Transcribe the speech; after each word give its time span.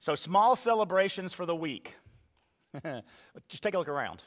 So, 0.00 0.14
small 0.14 0.56
celebrations 0.56 1.34
for 1.34 1.44
the 1.44 1.54
week. 1.54 1.94
Just 3.48 3.62
take 3.62 3.74
a 3.74 3.78
look 3.78 3.88
around. 3.88 4.24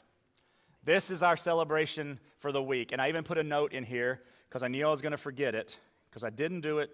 This 0.84 1.10
is 1.10 1.22
our 1.22 1.36
celebration 1.36 2.20
for 2.38 2.52
the 2.52 2.62
week. 2.62 2.92
And 2.92 3.02
I 3.02 3.08
even 3.08 3.24
put 3.24 3.38
a 3.38 3.42
note 3.42 3.72
in 3.72 3.82
here 3.82 4.20
because 4.48 4.62
I 4.62 4.68
knew 4.68 4.86
I 4.86 4.90
was 4.90 5.02
going 5.02 5.12
to 5.12 5.18
forget 5.18 5.54
it 5.54 5.76
because 6.08 6.22
I 6.22 6.30
didn't 6.30 6.60
do 6.60 6.78
it 6.78 6.90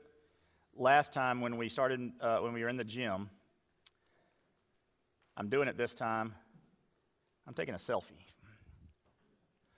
last 0.74 1.12
time 1.12 1.42
when 1.42 1.58
we 1.58 1.68
started, 1.68 2.10
uh, 2.22 2.38
when 2.38 2.54
we 2.54 2.62
were 2.62 2.70
in 2.70 2.78
the 2.78 2.84
gym. 2.84 3.28
I'm 5.36 5.50
doing 5.50 5.68
it 5.68 5.76
this 5.76 5.94
time. 5.94 6.34
I'm 7.46 7.52
taking 7.52 7.74
a 7.74 7.78
selfie. 7.78 8.24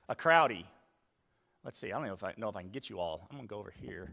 A 0.08 0.14
crowdy. 0.14 0.64
Let's 1.64 1.78
see, 1.78 1.90
I 1.90 1.98
don't 1.98 2.06
know 2.06 2.14
if 2.14 2.22
I 2.22 2.34
know 2.36 2.48
if 2.48 2.56
I 2.56 2.60
can 2.60 2.70
get 2.70 2.88
you 2.90 3.00
all. 3.00 3.26
I'm 3.30 3.36
going 3.36 3.48
to 3.48 3.52
go 3.52 3.58
over 3.58 3.72
here. 3.80 4.12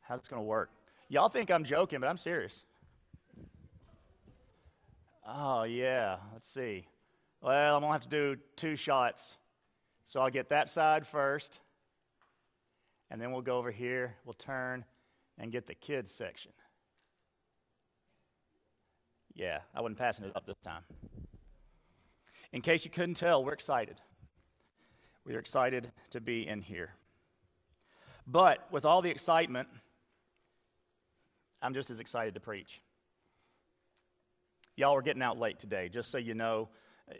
How's 0.00 0.20
this 0.20 0.28
going 0.28 0.40
to 0.40 0.46
work? 0.46 0.70
Y'all 1.08 1.28
think 1.28 1.50
I'm 1.50 1.64
joking, 1.64 2.00
but 2.00 2.08
I'm 2.08 2.16
serious. 2.16 2.64
Oh, 5.26 5.62
yeah. 5.64 6.16
Let's 6.32 6.48
see. 6.48 6.86
Well, 7.40 7.76
I'm 7.76 7.82
going 7.82 7.90
to 7.90 7.92
have 7.92 8.02
to 8.02 8.08
do 8.08 8.40
two 8.56 8.76
shots. 8.76 9.36
So 10.04 10.20
I'll 10.20 10.30
get 10.30 10.48
that 10.48 10.68
side 10.68 11.06
first, 11.06 11.60
and 13.10 13.20
then 13.20 13.32
we'll 13.32 13.40
go 13.40 13.56
over 13.56 13.70
here. 13.70 14.16
We'll 14.24 14.34
turn 14.34 14.84
and 15.38 15.52
get 15.52 15.66
the 15.66 15.74
kids 15.74 16.12
section. 16.12 16.52
Yeah, 19.34 19.60
I 19.74 19.80
wasn't 19.80 19.98
passing 19.98 20.24
it 20.26 20.32
up 20.36 20.44
this 20.44 20.58
time. 20.58 20.82
In 22.52 22.60
case 22.60 22.84
you 22.84 22.90
couldn't 22.90 23.14
tell, 23.14 23.42
we're 23.44 23.54
excited. 23.54 24.00
We're 25.24 25.38
excited 25.38 25.92
to 26.10 26.20
be 26.20 26.46
in 26.46 26.60
here. 26.60 26.90
But 28.26 28.66
with 28.70 28.84
all 28.84 29.02
the 29.02 29.10
excitement, 29.10 29.68
I'm 31.62 31.74
just 31.74 31.90
as 31.90 32.00
excited 32.00 32.34
to 32.34 32.40
preach. 32.40 32.82
Y'all 34.74 34.94
are 34.94 35.02
getting 35.02 35.22
out 35.22 35.38
late 35.38 35.58
today, 35.58 35.88
just 35.88 36.10
so 36.10 36.18
you 36.18 36.34
know. 36.34 36.68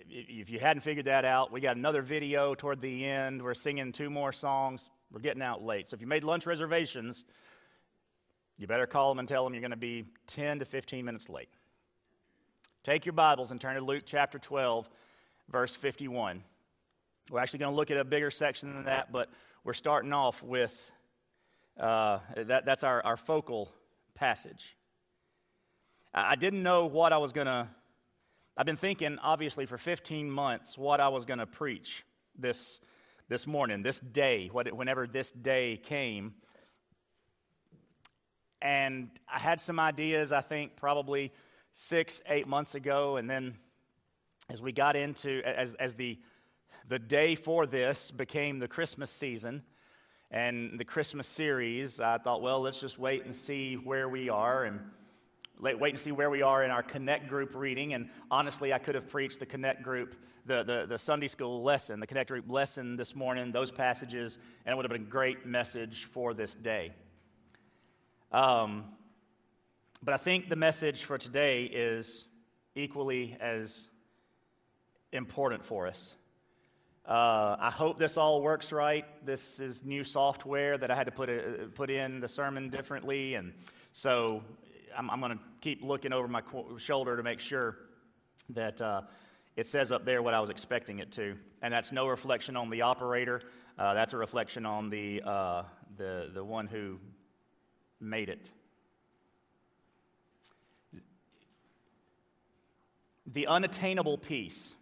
If 0.09 0.49
you 0.49 0.59
hadn't 0.59 0.81
figured 0.81 1.05
that 1.05 1.27
out, 1.27 1.53
we 1.53 1.61
got 1.61 1.77
another 1.77 2.01
video 2.01 2.55
toward 2.55 2.81
the 2.81 3.05
end. 3.05 3.43
We're 3.43 3.53
singing 3.53 3.93
two 3.93 4.09
more 4.09 4.33
songs. 4.33 4.89
We're 5.13 5.21
getting 5.21 5.43
out 5.43 5.63
late. 5.63 5.89
So 5.89 5.95
if 5.95 6.01
you 6.01 6.07
made 6.07 6.25
lunch 6.25 6.47
reservations, 6.47 7.27
you 8.57 8.67
better 8.67 8.87
call 8.87 9.11
them 9.11 9.19
and 9.19 9.29
tell 9.29 9.45
them 9.45 9.53
you're 9.53 9.61
going 9.61 9.73
to 9.73 9.77
be 9.77 10.07
10 10.29 10.61
to 10.61 10.65
15 10.65 11.05
minutes 11.05 11.29
late. 11.29 11.51
Take 12.85 13.05
your 13.05 13.13
Bibles 13.13 13.51
and 13.51 13.61
turn 13.61 13.75
to 13.75 13.83
Luke 13.83 14.05
chapter 14.07 14.39
12, 14.39 14.89
verse 15.51 15.77
51. 15.77 16.43
We're 17.31 17.41
actually 17.41 17.59
going 17.59 17.73
to 17.73 17.77
look 17.77 17.91
at 17.91 17.99
a 17.99 18.05
bigger 18.05 18.31
section 18.31 18.73
than 18.75 18.85
that, 18.85 19.13
but 19.13 19.29
we're 19.63 19.75
starting 19.75 20.15
off 20.15 20.43
with 20.43 20.91
uh, 21.79 22.21
that, 22.35 22.65
that's 22.65 22.83
our, 22.83 23.05
our 23.05 23.19
focal 23.19 23.71
passage. 24.15 24.75
I 26.15 26.37
didn't 26.37 26.63
know 26.63 26.87
what 26.87 27.13
I 27.15 27.19
was 27.19 27.33
going 27.33 27.47
to, 27.47 27.69
I've 28.57 28.67
been 28.67 28.77
thinking, 28.77 29.19
obviously, 29.23 29.65
for 29.65 29.79
15 29.79 30.31
months, 30.31 30.77
what 30.77 31.01
I 31.01 31.09
was 31.09 31.25
going 31.25 31.39
to 31.39 31.47
preach 31.47 32.05
this, 32.39 32.81
this 33.29 33.47
morning, 33.47 33.83
this 33.83 33.99
day, 33.99 34.49
whenever 34.49 35.07
this 35.07 35.33
day 35.33 35.79
came. 35.83 36.35
And 38.61 39.09
I 39.27 39.39
had 39.39 39.59
some 39.59 39.81
ideas, 39.81 40.33
I 40.33 40.43
think, 40.43 40.77
probably 40.77 41.33
six, 41.73 42.21
eight 42.27 42.47
months 42.47 42.75
ago. 42.75 43.17
And 43.17 43.29
then 43.29 43.55
as 44.51 44.61
we 44.61 44.71
got 44.71 44.97
into, 44.97 45.41
as, 45.47 45.73
as 45.75 45.95
the, 45.95 46.19
the 46.89 46.99
day 46.99 47.37
for 47.37 47.67
this 47.67 48.11
became 48.11 48.59
the 48.59 48.69
Christmas 48.69 49.11
season 49.11 49.63
and 50.31 50.79
the 50.79 50.85
Christmas 50.85 51.27
series, 51.27 52.01
I 52.01 52.19
thought, 52.19 52.43
well, 52.43 52.61
let's 52.61 52.81
just 52.81 52.99
wait 52.99 53.25
and 53.25 53.35
see 53.35 53.77
where 53.77 54.11
we 54.11 54.29
are. 54.29 54.65
And 54.65 54.81
wait 55.63 55.91
and 55.91 55.99
see 56.01 56.11
where 56.11 56.29
we 56.29 56.43
are 56.43 56.65
in 56.65 56.71
our 56.71 56.83
Connect 56.83 57.29
group 57.29 57.55
reading. 57.55 57.95
And 57.95 58.11
honestly, 58.31 58.73
I 58.73 58.79
could 58.79 58.97
have 58.97 59.09
preached 59.09 59.39
the 59.39 59.47
Connect 59.47 59.83
group, 59.83 60.17
the, 60.45 60.65
the, 60.65 60.87
the 60.89 60.99
Sunday 60.99 61.29
school 61.29 61.63
lesson, 61.63 62.01
the 62.01 62.07
Connect 62.07 62.29
group 62.29 62.51
lesson 62.51 62.97
this 62.97 63.15
morning, 63.15 63.53
those 63.53 63.71
passages, 63.71 64.39
and 64.67 64.73
it 64.73 64.77
would 64.77 64.85
have 64.85 64.91
been 64.91 65.03
a 65.03 65.11
great 65.11 65.47
message 65.47 66.05
for 66.07 66.35
this 66.35 66.55
day. 66.55 66.93
Um, 68.33 68.87
but 70.03 70.15
I 70.15 70.17
think 70.17 70.49
the 70.49 70.57
message 70.57 71.05
for 71.05 71.17
today 71.17 71.65
is 71.65 72.27
equally 72.75 73.37
as 73.41 73.87
important 75.13 75.65
for 75.65 75.87
us. 75.87 76.17
Uh, 77.07 77.57
I 77.59 77.71
hope 77.71 77.99
this 77.99 78.17
all 78.17 78.43
works 78.43 78.73
right. 78.73 79.05
This 79.25 79.61
is 79.61 79.85
new 79.85 80.03
software 80.03 80.79
that 80.79 80.91
I 80.91 80.97
had 80.97 81.07
to 81.07 81.13
put, 81.13 81.29
a, 81.29 81.69
put 81.75 81.91
in 81.91 82.21
the 82.21 82.29
sermon 82.29 82.69
differently. 82.69 83.35
And 83.35 83.53
so 83.93 84.43
I'm, 84.97 85.11
I'm 85.11 85.21
going 85.21 85.33
to 85.33 85.45
keep 85.61 85.83
looking 85.83 86.13
over 86.13 86.29
my 86.29 86.43
shoulder 86.79 87.17
to 87.17 87.23
make 87.23 87.41
sure 87.41 87.77
that 88.51 88.81
uh, 88.81 89.03
it 89.57 89.67
says 89.67 89.93
up 89.93 90.05
there 90.05 90.23
what 90.23 90.35
I 90.35 90.41
was 90.41 90.51
expecting 90.51 90.99
it 90.99 91.13
to. 91.13 91.37
And 91.63 91.73
that's 91.73 91.93
no 91.93 92.09
reflection 92.09 92.57
on 92.57 92.71
the 92.71 92.83
operator, 92.83 93.41
uh, 93.79 93.95
that's 93.95 94.13
a 94.13 94.17
reflection 94.17 94.67
on 94.67 94.91
the, 94.91 95.23
uh, 95.25 95.63
the, 95.97 96.31
the 96.35 96.45
one 96.45 96.67
who 96.67 96.99
made 98.01 98.29
it. 98.29 98.51
The 103.27 103.47
unattainable 103.47 104.19
peace. 104.19 104.75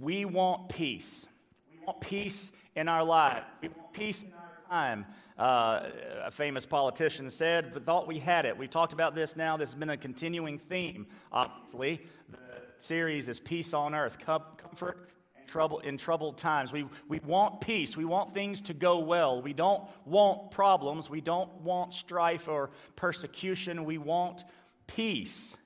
We 0.00 0.24
want 0.24 0.68
peace. 0.68 1.26
We 1.72 1.84
want 1.84 2.00
peace 2.00 2.52
in 2.76 2.88
our 2.88 3.02
life. 3.02 3.42
We 3.60 3.68
want 3.68 3.92
peace 3.92 4.22
in 4.22 4.32
our 4.34 4.70
time 4.70 5.06
uh, 5.38 5.90
a 6.24 6.30
famous 6.30 6.64
politician 6.64 7.30
said, 7.30 7.72
but 7.72 7.84
thought 7.84 8.06
we 8.06 8.18
had 8.18 8.46
it. 8.46 8.56
We've 8.56 8.70
talked 8.70 8.92
about 8.92 9.14
this 9.14 9.36
now. 9.36 9.56
This 9.56 9.70
has 9.70 9.74
been 9.74 9.90
a 9.90 9.96
continuing 9.96 10.58
theme, 10.58 11.06
obviously. 11.30 12.02
The 12.30 12.40
series 12.78 13.28
is 13.28 13.38
Peace 13.40 13.74
on 13.74 13.94
Earth, 13.94 14.18
comfort 14.18 15.10
trouble 15.46 15.78
in 15.80 15.96
troubled 15.96 16.38
times. 16.38 16.72
We, 16.72 16.86
we 17.08 17.20
want 17.20 17.60
peace. 17.60 17.96
We 17.96 18.04
want 18.04 18.34
things 18.34 18.60
to 18.62 18.74
go 18.74 18.98
well. 18.98 19.40
We 19.40 19.52
don't 19.52 19.84
want 20.04 20.50
problems. 20.50 21.08
We 21.08 21.20
don't 21.20 21.52
want 21.60 21.94
strife 21.94 22.48
or 22.48 22.70
persecution. 22.96 23.84
We 23.84 23.98
want 23.98 24.44
peace. 24.86 25.56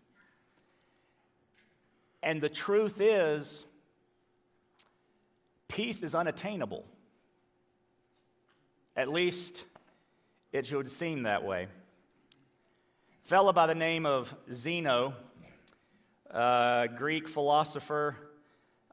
And 2.23 2.41
the 2.41 2.49
truth 2.49 3.01
is, 3.01 3.65
peace 5.69 6.03
is 6.03 6.15
unattainable. 6.15 6.85
At 9.00 9.09
least 9.09 9.65
it 10.53 10.66
should 10.66 10.91
seem 10.91 11.22
that 11.22 11.43
way. 11.43 11.69
A 13.25 13.27
fellow 13.27 13.50
by 13.50 13.66
the 13.66 13.75
name 13.75 14.05
of 14.05 14.37
Zeno, 14.53 15.15
a 16.31 16.87
Greek 16.97 17.27
philosopher 17.27 18.15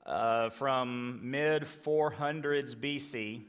uh, 0.05 0.49
from 0.51 1.19
mid 1.29 1.63
400s 1.63 2.73
BC, 2.73 3.41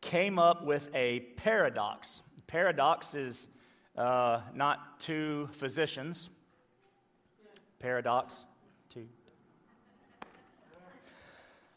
came 0.00 0.40
up 0.40 0.64
with 0.64 0.90
a 0.92 1.20
paradox. 1.36 2.22
Paradox 2.48 3.14
is 3.14 3.46
uh, 3.96 4.40
not 4.56 4.98
two 4.98 5.48
physicians. 5.52 6.30
Paradox, 7.78 8.44
two. 8.88 9.06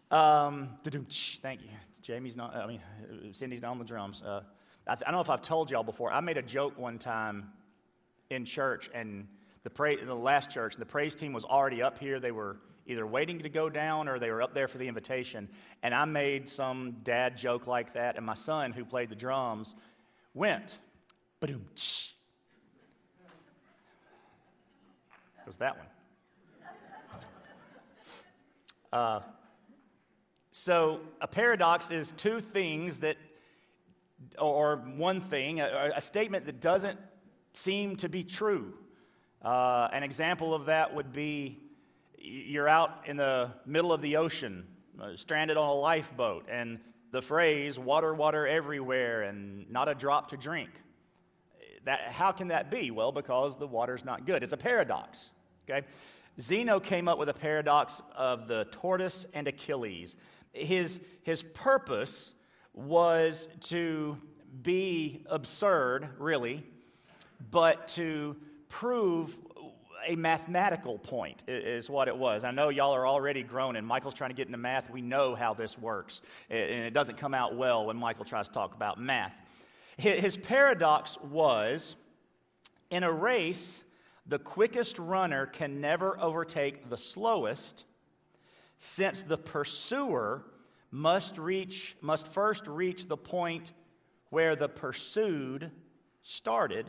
Um, 0.09 0.69
thank 1.43 1.61
you. 1.61 1.69
Jamie's 2.03 2.35
not, 2.35 2.53
I 2.55 2.67
mean, 2.67 2.81
Cindy's 3.31 3.61
not 3.61 3.71
on 3.71 3.79
the 3.79 3.85
drums. 3.85 4.21
Uh, 4.21 4.41
I, 4.85 4.95
th- 4.95 5.03
I, 5.07 5.11
don't 5.11 5.17
know 5.17 5.21
if 5.21 5.29
I've 5.29 5.41
told 5.41 5.71
y'all 5.71 5.83
before. 5.83 6.11
I 6.11 6.19
made 6.19 6.37
a 6.37 6.41
joke 6.41 6.77
one 6.77 6.99
time 6.99 7.53
in 8.29 8.43
church, 8.45 8.89
and 8.93 9.27
the, 9.63 9.69
pra- 9.69 10.05
the 10.05 10.13
last 10.13 10.51
church, 10.51 10.75
the 10.75 10.85
praise 10.85 11.15
team 11.15 11.31
was 11.31 11.45
already 11.45 11.81
up 11.81 11.97
here. 11.97 12.19
They 12.19 12.31
were 12.31 12.57
either 12.85 13.07
waiting 13.07 13.39
to 13.39 13.47
go 13.49 13.69
down 13.69 14.09
or 14.09 14.19
they 14.19 14.29
were 14.29 14.41
up 14.41 14.53
there 14.53 14.67
for 14.67 14.77
the 14.77 14.87
invitation. 14.89 15.47
And 15.81 15.95
I 15.95 16.03
made 16.03 16.49
some 16.49 16.97
dad 17.03 17.37
joke 17.37 17.65
like 17.67 17.93
that, 17.93 18.17
and 18.17 18.25
my 18.25 18.35
son, 18.35 18.73
who 18.73 18.83
played 18.83 19.07
the 19.09 19.15
drums, 19.15 19.73
went. 20.33 20.77
Ba-doom, 21.39 21.65
It 21.73 21.79
was 25.47 25.57
that 25.57 25.77
one. 25.77 25.87
Uh, 28.91 29.21
so, 30.55 30.99
a 31.19 31.27
paradox 31.27 31.89
is 31.89 32.11
two 32.11 32.39
things 32.39 32.99
that, 32.99 33.17
or 34.37 34.75
one 34.75 35.19
thing, 35.19 35.59
a, 35.59 35.93
a 35.95 35.99
statement 35.99 36.45
that 36.45 36.61
doesn't 36.61 36.99
seem 37.53 37.95
to 37.95 38.07
be 38.07 38.23
true. 38.23 38.75
Uh, 39.41 39.87
an 39.91 40.03
example 40.03 40.53
of 40.53 40.67
that 40.67 40.93
would 40.93 41.11
be 41.11 41.57
you're 42.19 42.69
out 42.69 43.05
in 43.07 43.17
the 43.17 43.49
middle 43.65 43.91
of 43.91 44.01
the 44.01 44.17
ocean, 44.17 44.67
uh, 45.01 45.15
stranded 45.15 45.57
on 45.57 45.67
a 45.67 45.73
lifeboat, 45.73 46.45
and 46.47 46.79
the 47.09 47.23
phrase 47.23 47.79
water, 47.79 48.13
water 48.13 48.45
everywhere, 48.45 49.23
and 49.23 49.67
not 49.71 49.89
a 49.89 49.95
drop 49.95 50.29
to 50.29 50.37
drink. 50.37 50.69
That, 51.85 52.11
how 52.11 52.31
can 52.31 52.49
that 52.49 52.69
be? 52.69 52.91
Well, 52.91 53.11
because 53.11 53.57
the 53.57 53.65
water's 53.65 54.05
not 54.05 54.27
good. 54.27 54.43
It's 54.43 54.53
a 54.53 54.57
paradox. 54.57 55.31
Okay? 55.67 55.87
Zeno 56.39 56.79
came 56.79 57.07
up 57.07 57.17
with 57.17 57.29
a 57.29 57.33
paradox 57.33 58.03
of 58.15 58.47
the 58.47 58.65
tortoise 58.65 59.25
and 59.33 59.47
Achilles 59.47 60.15
his, 60.53 60.99
his 61.23 61.43
purpose 61.43 62.33
was 62.73 63.49
to 63.61 64.17
be 64.61 65.23
absurd, 65.29 66.09
really, 66.17 66.63
but 67.51 67.87
to 67.89 68.35
prove 68.69 69.37
a 70.05 70.15
mathematical 70.15 70.97
point 70.97 71.43
is 71.47 71.89
what 71.89 72.07
it 72.07 72.17
was. 72.17 72.43
I 72.43 72.51
know 72.51 72.69
y'all 72.69 72.93
are 72.93 73.07
already 73.07 73.43
grown, 73.43 73.75
and 73.75 73.85
Michael's 73.85 74.13
trying 74.13 74.31
to 74.31 74.35
get 74.35 74.47
into 74.47 74.57
math. 74.57 74.89
We 74.89 75.01
know 75.01 75.35
how 75.35 75.53
this 75.53 75.77
works, 75.77 76.21
and 76.49 76.59
it 76.59 76.93
doesn't 76.93 77.17
come 77.17 77.33
out 77.33 77.55
well 77.55 77.85
when 77.85 77.97
Michael 77.97 78.25
tries 78.25 78.47
to 78.47 78.53
talk 78.53 78.75
about 78.75 78.99
math. 78.99 79.35
His 79.97 80.37
paradox 80.37 81.17
was 81.21 81.95
in 82.89 83.03
a 83.03 83.11
race, 83.11 83.83
the 84.25 84.39
quickest 84.39 84.99
runner 84.99 85.45
can 85.45 85.81
never 85.81 86.19
overtake 86.19 86.89
the 86.89 86.97
slowest, 86.97 87.85
since 88.77 89.21
the 89.21 89.37
pursuer 89.37 90.45
must 90.91 91.37
reach 91.37 91.95
must 92.01 92.27
first 92.27 92.67
reach 92.67 93.07
the 93.07 93.17
point 93.17 93.73
where 94.29 94.55
the 94.55 94.69
pursued 94.69 95.71
started 96.21 96.87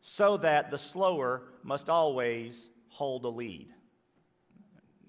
so 0.00 0.36
that 0.36 0.70
the 0.70 0.78
slower 0.78 1.42
must 1.64 1.90
always 1.90 2.68
hold 2.88 3.24
a 3.24 3.28
lead. 3.28 3.68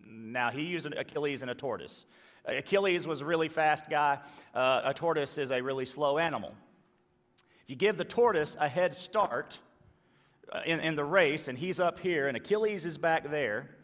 Now, 0.03 0.49
he 0.49 0.63
used 0.63 0.87
an 0.87 0.97
Achilles 0.97 1.43
and 1.43 1.51
a 1.51 1.55
tortoise. 1.55 2.05
Achilles 2.45 3.05
was 3.05 3.21
a 3.21 3.25
really 3.25 3.49
fast 3.49 3.89
guy, 3.89 4.19
uh, 4.55 4.81
a 4.85 4.93
tortoise 4.93 5.37
is 5.37 5.51
a 5.51 5.61
really 5.61 5.85
slow 5.85 6.17
animal. 6.17 6.55
If 7.63 7.69
you 7.69 7.75
give 7.75 7.97
the 7.97 8.05
tortoise 8.05 8.55
a 8.59 8.67
head 8.67 8.95
start 8.95 9.59
uh, 10.51 10.61
in, 10.65 10.79
in 10.79 10.95
the 10.95 11.03
race, 11.03 11.47
and 11.47 11.57
he's 11.57 11.79
up 11.79 11.99
here, 11.99 12.27
and 12.27 12.35
Achilles 12.35 12.85
is 12.85 12.97
back 12.97 13.29
there, 13.29 13.76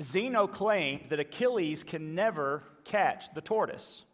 Zeno 0.00 0.46
claimed 0.46 1.06
that 1.10 1.20
Achilles 1.20 1.84
can 1.84 2.14
never 2.14 2.62
catch 2.84 3.32
the 3.34 3.40
tortoise. 3.40 4.04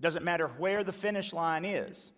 Doesn't 0.00 0.24
matter 0.24 0.48
where 0.48 0.84
the 0.84 0.92
finish 0.92 1.32
line 1.32 1.64
is. 1.64 2.12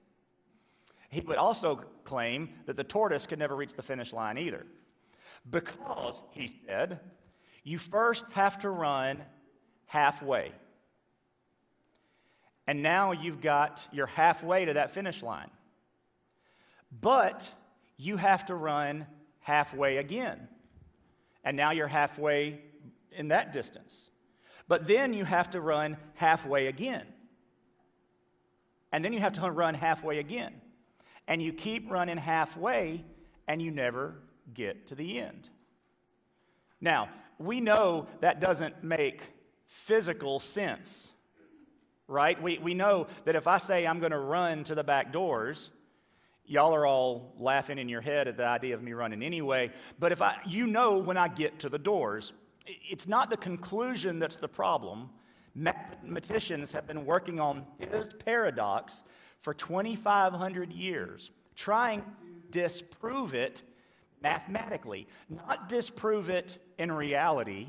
He 1.09 1.21
would 1.21 1.39
also 1.39 1.85
claim 2.05 2.51
that 2.67 2.77
the 2.77 2.85
tortoise 2.85 3.27
could 3.27 3.39
never 3.39 3.57
reach 3.57 3.75
the 3.75 3.83
finish 3.83 4.13
line 4.13 4.39
either. 4.39 4.67
Because, 5.49 6.23
he 6.33 6.49
said, 6.67 7.01
you 7.65 7.79
first 7.79 8.33
have 8.33 8.59
to 8.61 8.71
run 8.71 9.23
halfway. 9.87 10.53
And 12.67 12.83
now 12.83 13.13
you've 13.13 13.41
got, 13.41 13.89
you're 13.91 14.07
halfway 14.07 14.67
to 14.67 14.75
that 14.75 14.93
finish 14.93 15.23
line. 15.23 15.51
But 16.93 17.53
you 17.97 18.17
have 18.17 18.47
to 18.47 18.55
run 18.55 19.07
halfway 19.41 19.97
again. 19.97 20.49
And 21.45 21.57
now 21.57 21.71
you're 21.71 21.89
halfway 21.89 22.61
in 23.13 23.29
that 23.29 23.53
distance. 23.53 24.11
But 24.69 24.87
then 24.87 25.15
you 25.15 25.25
have 25.25 25.51
to 25.51 25.61
run 25.61 25.97
halfway 26.15 26.67
again. 26.67 27.07
And 28.93 29.05
then 29.05 29.13
you 29.13 29.21
have 29.21 29.33
to 29.35 29.51
run 29.51 29.75
halfway 29.75 30.19
again 30.19 30.61
and 31.31 31.41
you 31.41 31.53
keep 31.53 31.89
running 31.91 32.17
halfway 32.17 33.05
and 33.47 33.63
you 33.63 33.71
never 33.71 34.17
get 34.53 34.89
to 34.89 34.97
the 34.97 35.21
end. 35.21 35.49
Now, 36.81 37.09
we 37.39 37.61
know 37.61 38.09
that 38.21 38.41
doesn't 38.41 38.83
make 38.83 39.31
physical 39.67 40.41
sense, 40.41 41.13
right? 42.09 42.41
We, 42.43 42.59
we 42.59 42.75
know 42.75 43.07
that 43.25 43.37
if 43.37 43.47
I 43.47 43.59
say 43.59 43.87
I'm 43.87 44.01
going 44.01 44.11
to 44.11 44.19
run 44.19 44.65
to 44.65 44.75
the 44.75 44.83
back 44.83 45.13
doors, 45.13 45.71
y'all 46.51 46.75
are 46.75 46.85
all 46.85 47.33
laughing 47.39 47.79
in 47.79 47.89
your 47.89 48.01
head 48.01 48.27
at 48.27 48.37
the 48.37 48.45
idea 48.45 48.75
of 48.75 48.83
me 48.83 48.93
running 48.93 49.23
anyway. 49.23 49.71
But 50.01 50.11
if 50.11 50.21
I, 50.21 50.37
you 50.45 50.67
know, 50.67 50.99
when 50.99 51.17
I 51.17 51.29
get 51.29 51.61
to 51.61 51.69
the 51.69 51.79
doors, 51.79 52.33
it's 52.67 53.07
not 53.07 53.31
the 53.31 53.37
conclusion 53.37 54.19
that's 54.19 54.37
the 54.37 54.49
problem. 54.49 55.11
Mathematicians 55.55 56.73
have 56.73 56.89
been 56.89 57.07
working 57.07 57.39
on 57.39 57.65
this 57.79 58.13
paradox 58.25 59.05
for 59.39 59.55
2,500 59.55 60.73
years, 60.73 61.31
trying 61.55 62.01
to 62.03 62.07
disprove 62.51 63.33
it 63.33 63.63
mathematically. 64.21 65.07
Not 65.29 65.69
disprove 65.69 66.29
it 66.29 66.59
in 66.79 66.91
reality, 66.91 67.69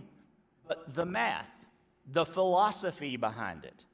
but 0.68 0.96
the 0.96 1.06
math, 1.06 1.52
the 2.12 2.26
philosophy 2.26 3.16
behind 3.16 3.64
it. 3.64 3.86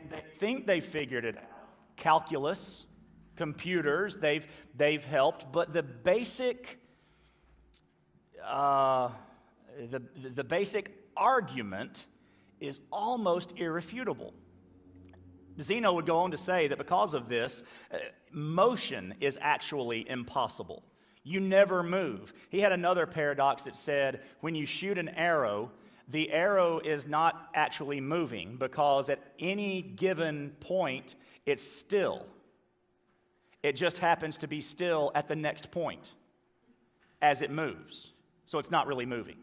And 0.00 0.10
they 0.10 0.22
think 0.38 0.66
they 0.66 0.80
figured 0.80 1.24
it 1.24 1.36
out. 1.36 1.53
Calculus, 1.96 2.86
computers, 3.36 4.16
they've, 4.16 4.46
they've 4.76 5.04
helped, 5.04 5.50
but 5.52 5.72
the 5.72 5.82
basic, 5.82 6.78
uh, 8.44 9.10
the, 9.90 10.02
the 10.30 10.44
basic 10.44 10.92
argument 11.16 12.06
is 12.60 12.80
almost 12.92 13.52
irrefutable. 13.56 14.34
Zeno 15.60 15.92
would 15.92 16.06
go 16.06 16.18
on 16.18 16.32
to 16.32 16.36
say 16.36 16.68
that 16.68 16.78
because 16.78 17.14
of 17.14 17.28
this, 17.28 17.62
uh, 17.92 17.98
motion 18.32 19.14
is 19.20 19.38
actually 19.40 20.08
impossible. 20.08 20.82
You 21.22 21.40
never 21.40 21.82
move. 21.82 22.34
He 22.50 22.60
had 22.60 22.72
another 22.72 23.06
paradox 23.06 23.62
that 23.64 23.76
said 23.76 24.20
when 24.40 24.54
you 24.54 24.66
shoot 24.66 24.98
an 24.98 25.08
arrow, 25.08 25.70
the 26.08 26.30
arrow 26.30 26.80
is 26.80 27.06
not 27.06 27.48
actually 27.54 28.00
moving 28.00 28.56
because 28.56 29.08
at 29.08 29.20
any 29.38 29.80
given 29.80 30.50
point, 30.60 31.14
it's 31.46 31.62
still. 31.62 32.26
It 33.62 33.76
just 33.76 33.98
happens 33.98 34.38
to 34.38 34.48
be 34.48 34.60
still 34.60 35.10
at 35.14 35.28
the 35.28 35.36
next 35.36 35.70
point 35.70 36.12
as 37.22 37.42
it 37.42 37.50
moves. 37.50 38.12
So 38.46 38.58
it's 38.58 38.70
not 38.70 38.86
really 38.86 39.06
moving. 39.06 39.36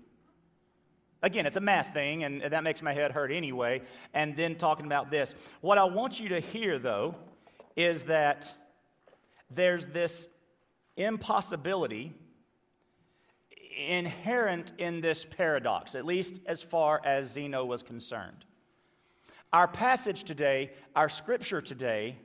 Again, 1.24 1.46
it's 1.46 1.56
a 1.56 1.62
math 1.62 1.94
thing, 1.94 2.24
and 2.24 2.42
that 2.42 2.64
makes 2.64 2.82
my 2.82 2.94
head 2.94 3.12
hurt 3.12 3.32
anyway. 3.32 3.82
And 4.14 4.36
then 4.36 4.56
talking 4.56 4.86
about 4.86 5.12
this. 5.12 5.36
What 5.62 5.78
I 5.78 5.84
want 5.86 6.20
you 6.20 6.30
to 6.30 6.40
hear, 6.40 6.80
though, 6.80 7.16
is 7.76 8.04
that 8.04 8.54
there's 9.50 9.88
this 9.88 10.30
impossibility 10.98 12.14
inherent 13.88 14.74
in 14.78 15.02
this 15.02 15.26
paradox, 15.26 15.96
at 15.96 16.06
least 16.06 16.42
as 16.46 16.62
far 16.62 17.02
as 17.06 17.32
Zeno 17.32 17.66
was 17.66 17.84
concerned. 17.84 18.46
Our 19.54 19.68
passage 19.68 20.24
today, 20.24 20.72
our 20.96 21.10
scripture 21.10 21.62
today, 21.62 22.18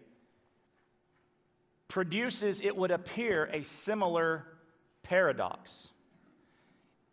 produces, 1.88 2.60
it 2.60 2.76
would 2.76 2.90
appear, 2.90 3.48
a 3.52 3.62
similar 3.62 4.46
paradox 5.02 5.90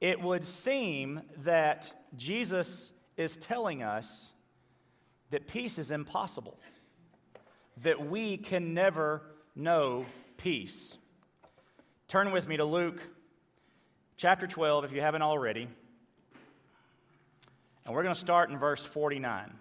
it 0.04 0.22
would 0.22 0.44
seem 0.44 1.22
that 1.44 1.94
Jesus 2.18 2.92
is 3.16 3.38
telling 3.38 3.84
us 3.84 4.34
that 5.30 5.48
peace 5.48 5.80
is 5.80 5.92
impossible, 5.92 6.60
that 7.84 8.06
we 8.06 8.36
can 8.36 8.74
never 8.74 9.22
know 9.56 10.06
peace. 10.36 10.98
Turn 12.10 12.34
with 12.34 12.50
me 12.50 12.58
to 12.58 12.66
Luke 12.66 13.02
chapter 14.18 14.46
12 14.46 14.84
if 14.84 14.92
you 14.92 15.00
haven't 15.00 15.22
already. 15.22 15.70
And 17.86 17.96
we're 17.96 18.04
going 18.04 18.14
to 18.14 18.20
start 18.20 18.50
in 18.50 18.58
verse 18.60 18.86
49. 18.86 19.54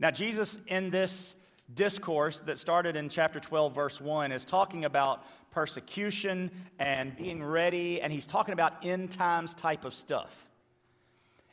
Now, 0.00 0.10
Jesus, 0.10 0.58
in 0.66 0.90
this 0.90 1.34
discourse 1.74 2.40
that 2.40 2.58
started 2.58 2.96
in 2.96 3.08
chapter 3.08 3.40
12, 3.40 3.74
verse 3.74 4.00
1, 4.00 4.32
is 4.32 4.44
talking 4.44 4.84
about 4.84 5.24
persecution 5.50 6.50
and 6.78 7.16
being 7.16 7.42
ready, 7.42 8.00
and 8.00 8.12
he's 8.12 8.26
talking 8.26 8.52
about 8.52 8.84
end 8.84 9.10
times 9.10 9.54
type 9.54 9.84
of 9.84 9.94
stuff. 9.94 10.46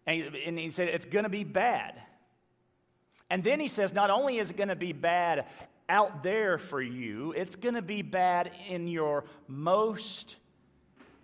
And 0.06 0.36
he, 0.36 0.46
and 0.46 0.60
he 0.60 0.70
said 0.70 0.90
it's 0.90 1.06
going 1.06 1.24
to 1.24 1.30
be 1.30 1.44
bad. 1.44 2.02
And 3.30 3.44
then 3.44 3.60
he 3.60 3.68
says, 3.68 3.94
not 3.94 4.10
only 4.10 4.38
is 4.38 4.52
it 4.52 4.58
going 4.58 4.70
to 4.70 4.76
be 4.76 4.94
bad 4.94 5.48
out 5.90 6.24
there 6.24 6.58
for 6.58 6.82
you, 6.82 7.32
it's 7.32 7.56
going 7.56 7.76
to 7.76 7.82
be 7.82 8.02
bad 8.02 8.52
in 8.68 8.88
your 8.88 9.26
most, 9.48 10.38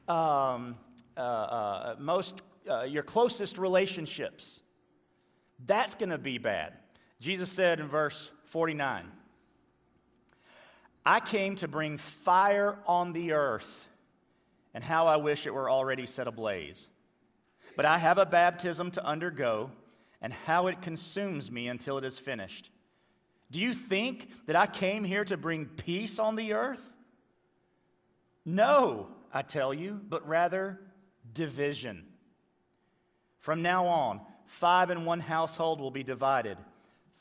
um, 0.07 0.75
uh, 1.15 1.19
uh, 1.19 1.95
most, 1.99 2.41
uh, 2.69 2.81
your 2.81 3.03
closest 3.03 3.59
relationships. 3.59 4.61
That's 5.65 5.93
going 5.93 6.09
to 6.09 6.17
be 6.17 6.39
bad. 6.39 6.73
Jesus 7.21 7.51
said 7.51 7.79
in 7.79 7.87
verse 7.87 8.31
49, 8.45 9.05
I 11.05 11.19
came 11.19 11.55
to 11.57 11.67
bring 11.67 11.99
fire 11.99 12.79
on 12.87 13.13
the 13.13 13.33
earth, 13.33 13.87
and 14.73 14.83
how 14.83 15.05
I 15.05 15.17
wish 15.17 15.45
it 15.45 15.53
were 15.53 15.69
already 15.69 16.07
set 16.07 16.27
ablaze. 16.27 16.89
But 17.75 17.85
I 17.85 17.99
have 17.99 18.17
a 18.17 18.25
baptism 18.25 18.89
to 18.91 19.05
undergo, 19.05 19.69
and 20.19 20.33
how 20.33 20.65
it 20.65 20.81
consumes 20.81 21.51
me 21.51 21.67
until 21.67 21.99
it 21.99 22.03
is 22.03 22.17
finished. 22.17 22.71
Do 23.51 23.59
you 23.59 23.75
think 23.75 24.27
that 24.47 24.55
I 24.55 24.65
came 24.65 25.03
here 25.03 25.25
to 25.25 25.37
bring 25.37 25.67
peace 25.67 26.17
on 26.17 26.35
the 26.35 26.53
earth? 26.53 26.95
No, 28.45 29.09
I 29.31 29.43
tell 29.43 29.75
you, 29.75 30.01
but 30.09 30.27
rather 30.27 30.79
division. 31.31 32.07
From 33.37 33.61
now 33.61 33.85
on, 33.85 34.21
five 34.47 34.89
in 34.89 35.05
one 35.05 35.19
household 35.19 35.79
will 35.79 35.91
be 35.91 36.03
divided 36.03 36.57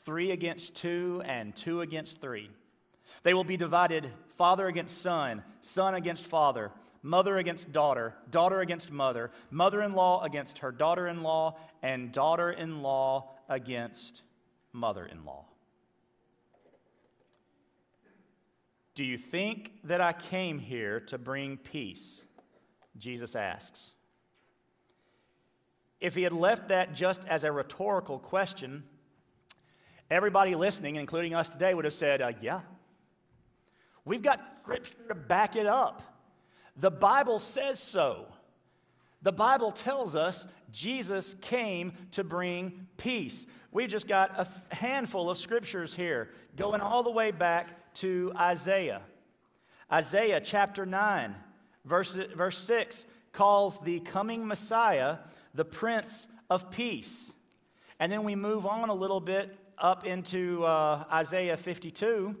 three 0.05 0.31
against 0.31 0.75
two, 0.75 1.21
and 1.25 1.55
two 1.55 1.81
against 1.81 2.21
three. 2.21 2.49
They 3.23 3.33
will 3.33 3.43
be 3.43 3.57
divided 3.57 4.09
father 4.37 4.67
against 4.67 5.01
son, 5.01 5.43
son 5.61 5.95
against 5.95 6.25
father, 6.25 6.71
mother 7.03 7.37
against 7.37 7.71
daughter, 7.71 8.15
daughter 8.29 8.61
against 8.61 8.91
mother, 8.91 9.31
mother 9.49 9.81
in 9.81 9.93
law 9.93 10.23
against 10.23 10.59
her 10.59 10.71
daughter 10.71 11.07
in 11.07 11.23
law, 11.23 11.57
and 11.81 12.11
daughter 12.11 12.51
in 12.51 12.81
law 12.81 13.31
against 13.49 14.23
mother 14.71 15.05
in 15.05 15.25
law. 15.25 15.45
Do 18.93 19.03
you 19.03 19.17
think 19.17 19.73
that 19.85 20.01
I 20.01 20.13
came 20.13 20.59
here 20.59 20.99
to 21.01 21.17
bring 21.17 21.57
peace? 21.57 22.25
Jesus 22.97 23.35
asks. 23.35 23.93
If 25.99 26.15
he 26.15 26.23
had 26.23 26.33
left 26.33 26.67
that 26.69 26.93
just 26.93 27.23
as 27.25 27.43
a 27.43 27.51
rhetorical 27.51 28.19
question, 28.19 28.83
everybody 30.11 30.53
listening, 30.53 30.97
including 30.97 31.33
us 31.33 31.49
today, 31.49 31.73
would 31.73 31.85
have 31.85 31.93
said, 31.93 32.21
uh, 32.21 32.33
Yeah. 32.39 32.61
We've 34.03 34.21
got 34.21 34.43
scripture 34.61 35.07
to 35.07 35.15
back 35.15 35.55
it 35.55 35.65
up. 35.65 36.03
The 36.75 36.91
Bible 36.91 37.39
says 37.39 37.79
so. 37.79 38.27
The 39.21 39.31
Bible 39.31 39.71
tells 39.71 40.15
us 40.15 40.47
Jesus 40.71 41.35
came 41.41 41.93
to 42.11 42.23
bring 42.23 42.87
peace. 42.97 43.45
We've 43.71 43.89
just 43.89 44.07
got 44.07 44.31
a 44.39 44.75
handful 44.75 45.29
of 45.29 45.37
scriptures 45.37 45.93
here, 45.93 46.31
going 46.55 46.81
all 46.81 47.03
the 47.03 47.11
way 47.11 47.31
back 47.31 47.93
to 47.95 48.31
Isaiah. 48.35 49.01
Isaiah 49.91 50.41
chapter 50.41 50.85
9, 50.85 51.35
verse, 51.85 52.15
verse 52.35 52.57
6 52.57 53.05
calls 53.31 53.79
the 53.79 53.99
coming 53.99 54.47
Messiah 54.47 55.17
the 55.53 55.65
Prince 55.65 56.27
of 56.49 56.71
Peace. 56.71 57.33
And 57.99 58.11
then 58.11 58.23
we 58.23 58.35
move 58.35 58.65
on 58.65 58.89
a 58.89 58.93
little 58.93 59.19
bit 59.19 59.55
up 59.81 60.05
into 60.05 60.63
uh, 60.63 61.03
Isaiah 61.11 61.57
52. 61.57 62.35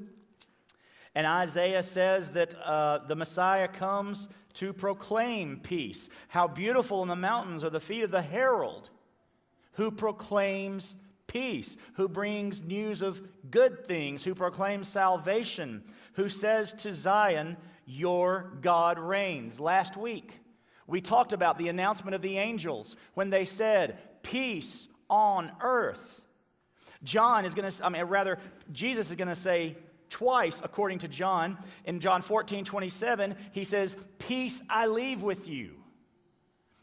And 1.13 1.27
Isaiah 1.27 1.83
says 1.83 2.31
that 2.31 2.55
uh, 2.55 2.99
the 3.07 3.15
Messiah 3.15 3.67
comes 3.67 4.29
to 4.53 4.71
proclaim 4.71 5.59
peace. 5.59 6.07
How 6.29 6.47
beautiful 6.47 7.01
in 7.01 7.09
the 7.09 7.15
mountains 7.15 7.63
are 7.63 7.69
the 7.69 7.81
feet 7.81 8.03
of 8.03 8.11
the 8.11 8.21
herald 8.21 8.89
who 9.73 9.91
proclaims 9.91 10.95
peace, 11.27 11.77
who 11.93 12.07
brings 12.07 12.61
news 12.61 13.01
of 13.01 13.21
good 13.49 13.85
things, 13.85 14.23
who 14.23 14.35
proclaims 14.35 14.87
salvation, 14.87 15.83
who 16.13 16.29
says 16.29 16.73
to 16.73 16.93
Zion, 16.93 17.57
Your 17.85 18.53
God 18.61 18.99
reigns. 18.99 19.59
Last 19.59 19.97
week, 19.97 20.33
we 20.87 21.01
talked 21.01 21.33
about 21.33 21.57
the 21.57 21.69
announcement 21.69 22.15
of 22.15 22.21
the 22.21 22.37
angels 22.37 22.95
when 23.13 23.29
they 23.29 23.45
said, 23.45 23.97
Peace 24.23 24.87
on 25.09 25.51
earth. 25.61 26.20
John 27.03 27.45
is 27.45 27.55
going 27.55 27.71
to, 27.71 27.85
I 27.85 27.89
mean, 27.89 28.03
rather, 28.03 28.37
Jesus 28.71 29.09
is 29.09 29.15
going 29.15 29.27
to 29.27 29.35
say 29.35 29.77
twice, 30.09 30.61
according 30.63 30.99
to 30.99 31.07
John. 31.07 31.57
In 31.85 31.99
John 31.99 32.21
14, 32.21 32.63
27, 32.63 33.35
he 33.51 33.63
says, 33.63 33.97
Peace 34.19 34.61
I 34.69 34.87
leave 34.87 35.23
with 35.23 35.47
you. 35.47 35.75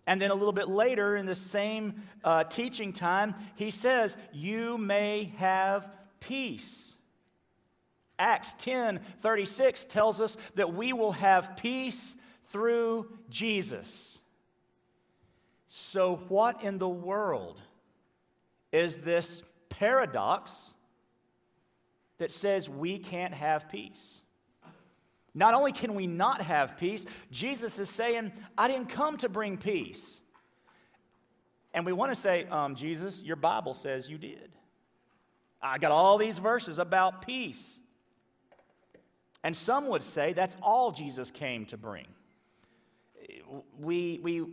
And 0.07 0.21
then 0.21 0.31
a 0.31 0.35
little 0.35 0.55
bit 0.55 0.69
later 0.69 1.17
in 1.17 1.27
the 1.27 1.35
same 1.35 2.03
uh, 2.25 2.45
teaching 2.45 2.93
time, 2.93 3.35
he 3.55 3.71
says, 3.71 4.17
You 4.33 4.79
may 4.79 5.33
have 5.37 5.89
peace. 6.19 6.97
Acts 8.19 8.55
10 8.59 9.01
36 9.21 9.85
tells 9.85 10.21
us 10.21 10.37
that 10.57 10.75
we 10.75 10.93
will 10.93 11.13
have 11.13 11.57
peace 11.57 12.17
through 12.51 13.07
Jesus. 13.29 14.19
So, 15.69 16.17
what 16.29 16.65
in 16.65 16.79
the 16.79 16.89
world 16.89 17.61
is 18.73 18.99
this 18.99 19.43
paradox 19.69 20.75
that 22.19 22.31
says 22.31 22.69
we 22.69 22.99
can't 22.99 23.35
have 23.35 23.69
peace? 23.69 24.23
Not 25.35 25.55
only 25.55 25.73
can 25.73 25.95
we 25.95 26.07
not 26.07 26.43
have 26.43 26.77
peace, 26.77 27.07
Jesus 27.31 27.79
is 27.79 27.89
saying, 27.89 28.33
I 28.57 28.69
didn't 28.69 28.89
come 28.89 29.17
to 29.19 29.29
bring 29.29 29.57
peace. 29.57 30.21
And 31.73 31.87
we 31.87 31.93
want 31.93 32.11
to 32.11 32.17
say, 32.17 32.47
um, 32.47 32.75
Jesus, 32.75 33.23
your 33.23 33.37
Bible 33.37 33.75
says 33.75 34.09
you 34.09 34.19
did. 34.19 34.51
I 35.63 35.79
got 35.79 35.93
all 35.93 36.19
these 36.19 36.39
verses 36.39 36.79
about 36.79 37.25
peace. 37.25 37.81
And 39.45 39.57
some 39.57 39.87
would 39.89 40.03
say 40.03 40.33
that's 40.33 40.57
all 40.63 40.91
Jesus 40.91 41.31
came 41.31 41.67
to 41.67 41.77
bring 41.77 42.07
we, 43.79 44.21
we 44.23 44.47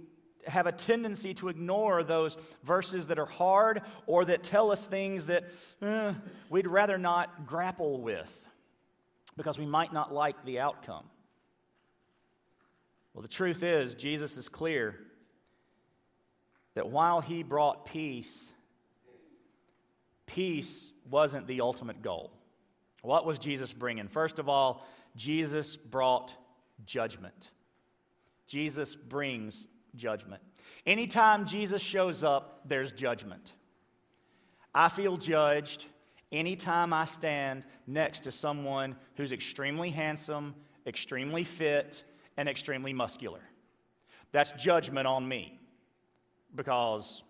have 0.48 0.68
a 0.68 0.72
tendency 0.72 1.34
to 1.36 1.50
ignore 1.50 2.04
those 2.04 2.38
verses 2.64 3.08
that 3.08 3.20
are 3.20 3.26
hard 3.26 3.82
or 4.08 4.26
that 4.26 4.44
tell 4.44 4.72
us 4.72 4.86
things 4.86 5.28
that 5.28 5.46
eh, 5.82 6.14
we'd 6.50 6.68
rather 6.68 6.98
not 6.98 7.46
grapple 7.46 8.02
with 8.02 8.48
because 9.38 9.60
we 9.60 9.66
might 9.66 9.92
not 9.92 10.14
like 10.14 10.44
the 10.46 10.60
outcome. 10.60 11.06
Well, 13.14 13.22
the 13.22 13.28
truth 13.28 13.64
is, 13.64 13.96
Jesus 13.96 14.38
is 14.38 14.50
clear 14.50 14.96
that 16.74 16.90
while 16.90 17.22
he 17.22 17.44
brought 17.44 17.86
peace, 17.86 18.52
peace 20.26 20.92
wasn't 21.10 21.48
the 21.48 21.62
ultimate 21.62 22.02
goal. 22.02 22.32
What 23.02 23.26
was 23.26 23.40
Jesus 23.40 23.72
bringing? 23.72 24.08
First 24.08 24.40
of 24.40 24.50
all, 24.50 24.86
Jesus 25.16 25.78
brought 25.78 26.36
judgment. 26.86 27.52
Jesus 28.48 28.96
brings 28.96 29.68
judgment. 29.96 30.42
Anytime 30.86 31.46
Jesus 31.46 31.82
shows 31.82 32.24
up, 32.24 32.62
there's 32.66 32.92
judgment. 32.92 33.54
I 34.74 34.90
feel 34.90 35.18
judged 35.18 35.86
anytime 36.32 36.94
I 36.94 37.06
stand 37.06 37.66
next 37.88 38.22
to 38.22 38.32
someone 38.32 38.96
who's 39.16 39.32
extremely 39.32 39.90
handsome, 39.90 40.56
extremely 40.86 41.44
fit, 41.44 42.04
and 42.38 42.50
extremely 42.50 42.94
muscular. 42.94 43.42
That's 44.32 44.52
judgment 44.52 45.08
on 45.08 45.28
me 45.28 45.60
because 46.54 47.24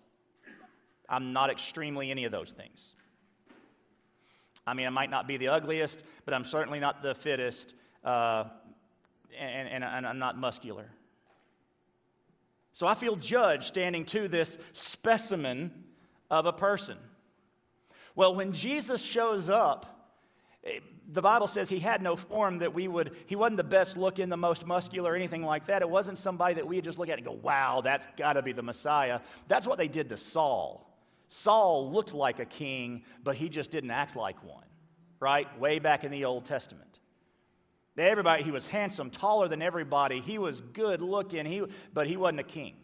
I'm 1.08 1.34
not 1.34 1.50
extremely 1.50 2.10
any 2.12 2.26
of 2.26 2.32
those 2.32 2.52
things. 2.52 2.96
I 4.68 4.74
mean, 4.74 4.88
I 4.88 4.90
might 4.90 5.12
not 5.12 5.28
be 5.28 5.38
the 5.38 5.50
ugliest, 5.50 6.04
but 6.26 6.34
I'm 6.34 6.44
certainly 6.44 6.80
not 6.80 7.04
the 7.04 7.14
fittest, 7.14 7.76
uh, 8.04 8.46
and, 9.38 9.70
and, 9.70 9.84
and 9.84 10.08
I'm 10.08 10.18
not 10.18 10.38
muscular. 10.38 10.90
So 12.76 12.88
I 12.88 12.94
feel 12.94 13.16
judged 13.16 13.64
standing 13.64 14.04
to 14.08 14.28
this 14.28 14.58
specimen 14.74 15.72
of 16.30 16.46
a 16.46 16.52
person. 16.52 16.98
Well, 18.16 18.36
when 18.36 18.52
Jesus 18.52 19.02
shows 19.02 19.50
up, 19.50 20.12
eh, 20.66 20.80
the 21.10 21.22
Bible 21.22 21.48
says 21.48 21.70
he 21.70 21.80
had 21.80 22.02
no 22.02 22.18
form 22.18 22.58
that 22.60 22.74
we 22.74 22.90
would, 22.90 23.16
he 23.28 23.38
wasn't 23.38 23.56
the 23.56 23.64
best 23.64 23.96
looking, 23.96 24.28
the 24.28 24.36
most 24.36 24.66
muscular, 24.66 25.14
or 25.14 25.16
anything 25.16 25.44
like 25.44 25.68
that. 25.68 25.84
It 25.84 25.90
wasn't 25.90 26.18
somebody 26.18 26.56
that 26.56 26.68
we 26.68 26.76
would 26.76 26.84
just 26.84 27.00
look 27.00 27.08
at 27.08 27.18
and 27.18 27.26
go, 27.26 27.32
wow, 27.32 27.80
that's 27.80 28.08
got 28.18 28.34
to 28.34 28.42
be 28.42 28.52
the 28.52 28.62
Messiah. 28.62 29.22
That's 29.48 29.66
what 29.66 29.78
they 29.78 29.88
did 29.88 30.10
to 30.10 30.18
Saul. 30.18 31.00
Saul 31.30 31.90
looked 31.94 32.14
like 32.14 32.40
a 32.40 32.46
king, 32.46 33.04
but 33.24 33.38
he 33.38 33.48
just 33.48 33.72
didn't 33.72 33.92
act 33.92 34.18
like 34.18 34.44
one, 34.44 34.66
right? 35.22 35.48
Way 35.62 35.80
back 35.80 36.04
in 36.04 36.12
the 36.12 36.26
Old 36.26 36.44
Testament. 36.44 37.00
Everybody, 37.98 38.44
he 38.44 38.52
was 38.52 38.68
handsome, 38.68 39.10
taller 39.10 39.48
than 39.48 39.62
everybody. 39.62 40.20
He 40.20 40.38
was 40.38 40.62
good 40.62 41.02
looking, 41.02 41.46
he, 41.46 41.64
but 41.94 42.08
he 42.08 42.18
wasn't 42.18 42.42
a 42.42 42.44
king. 42.44 42.76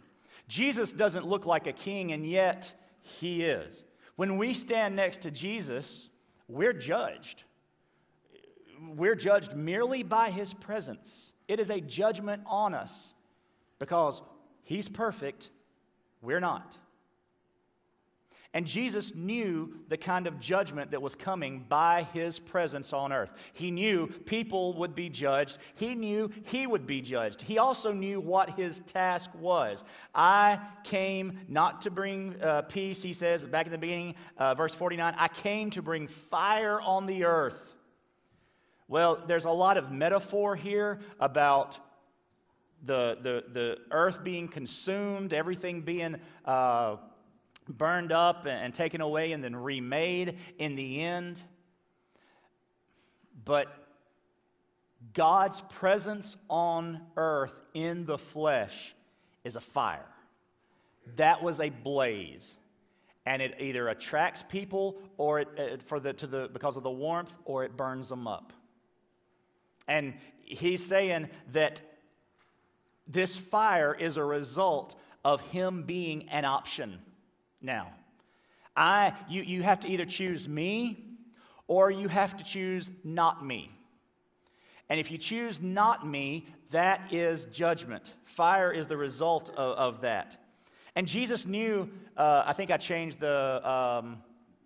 Jesus 0.47 0.93
doesn't 0.93 1.27
look 1.27 1.45
like 1.45 1.67
a 1.67 1.73
king, 1.73 2.11
and 2.11 2.25
yet 2.25 2.73
he 3.01 3.43
is. 3.43 3.83
When 4.15 4.37
we 4.37 4.53
stand 4.53 4.95
next 4.95 5.21
to 5.21 5.31
Jesus, 5.31 6.09
we're 6.47 6.73
judged. 6.73 7.43
We're 8.95 9.15
judged 9.15 9.55
merely 9.55 10.03
by 10.03 10.31
his 10.31 10.53
presence. 10.53 11.33
It 11.47 11.59
is 11.59 11.69
a 11.69 11.81
judgment 11.81 12.43
on 12.45 12.73
us 12.73 13.13
because 13.79 14.21
he's 14.63 14.87
perfect, 14.87 15.49
we're 16.21 16.39
not. 16.39 16.77
And 18.53 18.67
Jesus 18.67 19.15
knew 19.15 19.75
the 19.87 19.95
kind 19.95 20.27
of 20.27 20.37
judgment 20.37 20.91
that 20.91 21.01
was 21.01 21.15
coming 21.15 21.65
by 21.69 22.05
his 22.13 22.37
presence 22.37 22.91
on 22.91 23.13
earth. 23.13 23.31
He 23.53 23.71
knew 23.71 24.07
people 24.07 24.73
would 24.79 24.93
be 24.93 25.07
judged. 25.07 25.57
He 25.75 25.95
knew 25.95 26.31
he 26.43 26.67
would 26.67 26.85
be 26.85 27.01
judged. 27.01 27.41
He 27.41 27.57
also 27.57 27.93
knew 27.93 28.19
what 28.19 28.57
his 28.57 28.79
task 28.79 29.31
was. 29.39 29.85
I 30.13 30.59
came 30.83 31.39
not 31.47 31.83
to 31.83 31.91
bring 31.91 32.41
uh, 32.41 32.63
peace, 32.63 33.01
he 33.01 33.13
says, 33.13 33.41
but 33.41 33.51
back 33.51 33.67
in 33.67 33.71
the 33.71 33.77
beginning, 33.77 34.15
uh, 34.37 34.53
verse 34.53 34.75
49, 34.75 35.15
I 35.17 35.29
came 35.29 35.69
to 35.71 35.81
bring 35.81 36.07
fire 36.07 36.81
on 36.81 37.05
the 37.05 37.23
earth. 37.23 37.77
Well, 38.89 39.23
there's 39.27 39.45
a 39.45 39.51
lot 39.51 39.77
of 39.77 39.93
metaphor 39.93 40.57
here 40.57 40.99
about 41.21 41.79
the, 42.83 43.17
the, 43.21 43.43
the 43.53 43.77
earth 43.91 44.25
being 44.25 44.49
consumed, 44.49 45.31
everything 45.31 45.83
being. 45.83 46.17
Uh, 46.43 46.97
burned 47.67 48.11
up 48.11 48.45
and 48.45 48.73
taken 48.73 49.01
away 49.01 49.31
and 49.31 49.43
then 49.43 49.55
remade 49.55 50.37
in 50.57 50.75
the 50.75 51.01
end. 51.01 51.41
But 53.43 53.67
God's 55.13 55.61
presence 55.61 56.37
on 56.49 57.01
earth 57.17 57.59
in 57.73 58.05
the 58.05 58.17
flesh 58.17 58.93
is 59.43 59.55
a 59.55 59.61
fire. 59.61 60.05
That 61.15 61.41
was 61.41 61.59
a 61.59 61.69
blaze. 61.69 62.57
And 63.25 63.41
it 63.41 63.55
either 63.59 63.87
attracts 63.87 64.43
people 64.43 64.99
or 65.17 65.41
it, 65.41 65.83
for 65.83 65.99
the, 65.99 66.13
to 66.13 66.27
the, 66.27 66.49
because 66.51 66.77
of 66.77 66.83
the 66.83 66.91
warmth 66.91 67.33
or 67.45 67.63
it 67.63 67.77
burns 67.77 68.09
them 68.09 68.27
up. 68.27 68.53
And 69.87 70.15
he's 70.43 70.83
saying 70.85 71.29
that 71.51 71.81
this 73.07 73.37
fire 73.37 73.93
is 73.93 74.17
a 74.17 74.23
result 74.23 74.95
of 75.23 75.41
him 75.41 75.83
being 75.83 76.29
an 76.29 76.45
option 76.45 76.99
now. 77.61 77.91
I, 78.75 79.13
you, 79.29 79.41
you 79.41 79.63
have 79.63 79.81
to 79.81 79.89
either 79.89 80.05
choose 80.05 80.47
me 80.47 81.03
or 81.67 81.91
you 81.91 82.07
have 82.07 82.37
to 82.37 82.43
choose 82.43 82.91
not 83.03 83.45
me. 83.45 83.71
And 84.89 84.99
if 84.99 85.11
you 85.11 85.17
choose 85.17 85.61
not 85.61 86.05
me, 86.05 86.47
that 86.71 87.13
is 87.13 87.45
judgment. 87.45 88.13
Fire 88.25 88.71
is 88.71 88.87
the 88.87 88.97
result 88.97 89.49
of, 89.51 89.77
of 89.77 90.01
that. 90.01 90.37
And 90.95 91.07
Jesus 91.07 91.45
knew, 91.45 91.89
uh, 92.17 92.43
I 92.45 92.53
think 92.53 92.71
I 92.71 92.77
changed 92.77 93.19
the, 93.19 93.69
um, 93.69 94.17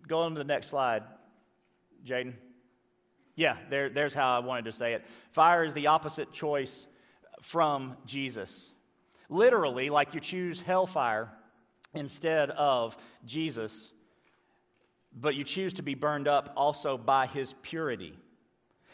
go 0.08 0.20
on 0.20 0.34
to 0.34 0.40
the 0.40 0.44
next 0.44 0.68
slide, 0.70 1.04
Jaden. 2.06 2.34
Yeah, 3.36 3.58
there, 3.70 3.90
there's 3.90 4.14
how 4.14 4.36
I 4.36 4.40
wanted 4.40 4.66
to 4.66 4.72
say 4.72 4.94
it. 4.94 5.06
Fire 5.32 5.64
is 5.64 5.74
the 5.74 5.88
opposite 5.88 6.32
choice 6.32 6.88
from 7.42 7.98
Jesus. 8.06 8.72
Literally, 9.30 9.90
like 9.90 10.14
you 10.14 10.20
choose 10.20 10.62
hellfire 10.62 11.30
instead 11.96 12.50
of 12.52 12.98
Jesus, 13.26 13.94
but 15.14 15.36
you 15.36 15.44
choose 15.44 15.74
to 15.76 15.82
be 15.82 15.96
burned 15.96 16.28
up 16.28 16.54
also 16.56 16.98
by 16.98 17.28
his 17.28 17.54
purity. 17.62 18.18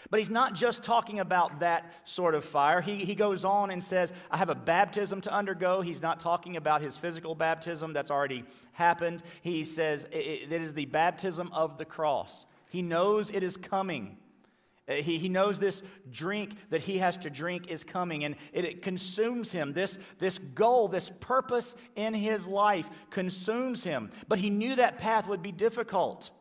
But 0.10 0.20
he's 0.20 0.30
not 0.30 0.56
just 0.56 0.84
talking 0.84 1.20
about 1.20 1.60
that 1.60 1.92
sort 2.06 2.34
of 2.34 2.44
fire. 2.44 2.82
He, 2.82 3.06
he 3.06 3.14
goes 3.14 3.46
on 3.46 3.70
and 3.70 3.84
says, 3.84 4.12
I 4.32 4.38
have 4.38 4.50
a 4.50 4.56
baptism 4.56 5.22
to 5.22 5.34
undergo. 5.34 5.82
He's 5.82 6.02
not 6.02 6.20
talking 6.20 6.58
about 6.58 6.82
his 6.82 6.98
physical 6.98 7.36
baptism 7.36 7.94
that's 7.94 8.10
already 8.10 8.44
happened. 8.72 9.22
He 9.42 9.64
says 9.64 10.08
it, 10.12 10.52
it 10.52 10.62
is 10.62 10.74
the 10.74 10.86
baptism 10.86 11.52
of 11.54 11.78
the 11.78 11.86
cross. 11.86 12.46
He 12.70 12.82
knows 12.82 13.30
it 13.30 13.44
is 13.44 13.58
coming. 13.58 14.18
Uh, 14.92 14.96
he, 14.96 15.18
he 15.18 15.30
knows 15.30 15.60
this 15.60 15.84
drink 16.12 16.56
that 16.70 16.82
he 16.82 16.98
has 16.98 17.18
to 17.18 17.30
drink 17.30 17.70
is 17.70 17.84
coming 17.84 18.24
and 18.24 18.36
it, 18.52 18.66
it 18.66 18.82
consumes 18.82 19.52
him. 19.52 19.74
This, 19.74 19.98
this 20.20 20.38
goal, 20.38 20.88
this 20.88 21.12
purpose 21.20 21.76
in 21.96 22.14
his 22.14 22.48
life 22.48 22.90
consumes 23.10 23.84
him. 23.84 24.10
But 24.28 24.40
he 24.40 24.50
knew 24.50 24.76
that 24.76 24.98
path 24.98 25.28
would 25.28 25.42
be 25.42 25.52
difficult. 25.52 26.32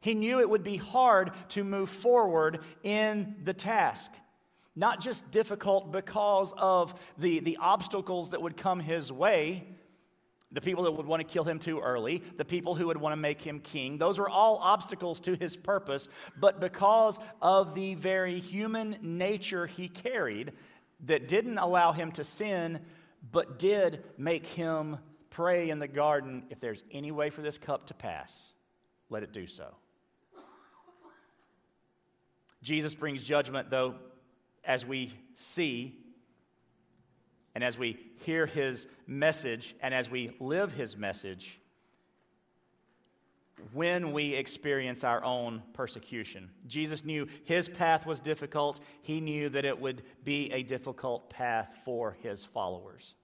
He 0.00 0.14
knew 0.14 0.40
it 0.40 0.50
would 0.50 0.64
be 0.64 0.76
hard 0.76 1.32
to 1.50 1.64
move 1.64 1.88
forward 1.88 2.60
in 2.82 3.36
the 3.42 3.54
task. 3.54 4.12
Not 4.74 5.00
just 5.00 5.30
difficult 5.30 5.90
because 5.90 6.52
of 6.56 6.94
the, 7.16 7.40
the 7.40 7.56
obstacles 7.60 8.30
that 8.30 8.42
would 8.42 8.58
come 8.58 8.80
his 8.80 9.10
way, 9.10 9.66
the 10.56 10.62
people 10.62 10.84
that 10.84 10.92
would 10.92 11.04
want 11.04 11.20
to 11.20 11.30
kill 11.30 11.44
him 11.44 11.58
too 11.58 11.80
early, 11.80 12.22
the 12.38 12.44
people 12.44 12.74
who 12.74 12.86
would 12.86 12.96
want 12.96 13.12
to 13.12 13.16
make 13.18 13.42
him 13.42 13.60
king. 13.60 13.98
Those 13.98 14.18
were 14.18 14.30
all 14.30 14.58
obstacles 14.62 15.20
to 15.20 15.36
his 15.36 15.54
purpose, 15.54 16.08
but 16.34 16.60
because 16.60 17.20
of 17.42 17.74
the 17.74 17.94
very 17.94 18.40
human 18.40 18.96
nature 19.02 19.66
he 19.66 19.88
carried 19.88 20.52
that 21.04 21.28
didn't 21.28 21.58
allow 21.58 21.92
him 21.92 22.10
to 22.12 22.24
sin, 22.24 22.80
but 23.30 23.58
did 23.58 24.02
make 24.16 24.46
him 24.46 24.96
pray 25.28 25.68
in 25.68 25.78
the 25.78 25.88
garden 25.88 26.44
if 26.48 26.58
there's 26.58 26.82
any 26.90 27.12
way 27.12 27.28
for 27.28 27.42
this 27.42 27.58
cup 27.58 27.88
to 27.88 27.94
pass, 27.94 28.54
let 29.10 29.22
it 29.22 29.34
do 29.34 29.46
so. 29.46 29.74
Jesus 32.62 32.94
brings 32.94 33.22
judgment, 33.22 33.68
though, 33.68 33.96
as 34.64 34.86
we 34.86 35.12
see 35.34 35.98
and 37.56 37.64
as 37.64 37.78
we 37.78 37.96
hear 38.26 38.44
his 38.44 38.86
message 39.06 39.74
and 39.80 39.94
as 39.94 40.10
we 40.10 40.30
live 40.40 40.74
his 40.74 40.94
message, 40.94 41.58
when 43.72 44.12
we 44.12 44.34
experience 44.34 45.04
our 45.04 45.24
own 45.24 45.62
persecution. 45.72 46.50
Jesus 46.66 47.02
knew 47.02 47.26
his 47.44 47.70
path 47.70 48.04
was 48.04 48.20
difficult. 48.20 48.80
He 49.00 49.22
knew 49.22 49.48
that 49.48 49.64
it 49.64 49.80
would 49.80 50.02
be 50.22 50.52
a 50.52 50.64
difficult 50.64 51.30
path 51.30 51.70
for 51.82 52.18
his 52.20 52.44
followers. 52.44 53.14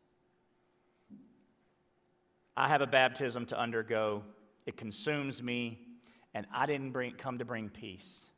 I 2.56 2.68
have 2.68 2.80
a 2.80 2.86
baptism 2.86 3.44
to 3.46 3.60
undergo. 3.60 4.22
It 4.64 4.78
consumes 4.78 5.42
me, 5.42 5.78
and 6.32 6.46
I 6.54 6.64
didn't 6.64 6.92
bring, 6.92 7.16
come 7.16 7.36
to 7.36 7.44
bring 7.44 7.68
peace. 7.68 8.28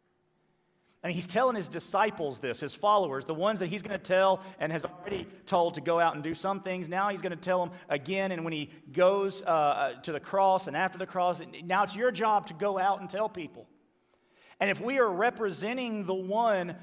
Mean, 1.04 1.14
he's 1.14 1.26
telling 1.26 1.54
his 1.54 1.68
disciples 1.68 2.38
this, 2.38 2.60
his 2.60 2.74
followers, 2.74 3.26
the 3.26 3.34
ones 3.34 3.58
that 3.58 3.66
he's 3.66 3.82
going 3.82 3.98
to 3.98 4.02
tell 4.02 4.40
and 4.58 4.72
has 4.72 4.86
already 4.86 5.26
told 5.44 5.74
to 5.74 5.82
go 5.82 6.00
out 6.00 6.14
and 6.14 6.24
do 6.24 6.34
some 6.34 6.60
things. 6.60 6.88
Now 6.88 7.10
he's 7.10 7.20
going 7.20 7.32
to 7.32 7.36
tell 7.36 7.64
them 7.64 7.74
again. 7.90 8.32
And 8.32 8.42
when 8.42 8.54
he 8.54 8.70
goes 8.90 9.42
uh, 9.42 9.44
uh, 9.44 9.92
to 10.02 10.12
the 10.12 10.20
cross 10.20 10.66
and 10.66 10.74
after 10.76 10.96
the 10.96 11.06
cross, 11.06 11.42
now 11.64 11.82
it's 11.82 11.94
your 11.94 12.10
job 12.10 12.46
to 12.46 12.54
go 12.54 12.78
out 12.78 13.00
and 13.00 13.10
tell 13.10 13.28
people. 13.28 13.66
And 14.60 14.70
if 14.70 14.80
we 14.80 14.98
are 14.98 15.10
representing 15.10 16.06
the 16.06 16.14
one, 16.14 16.76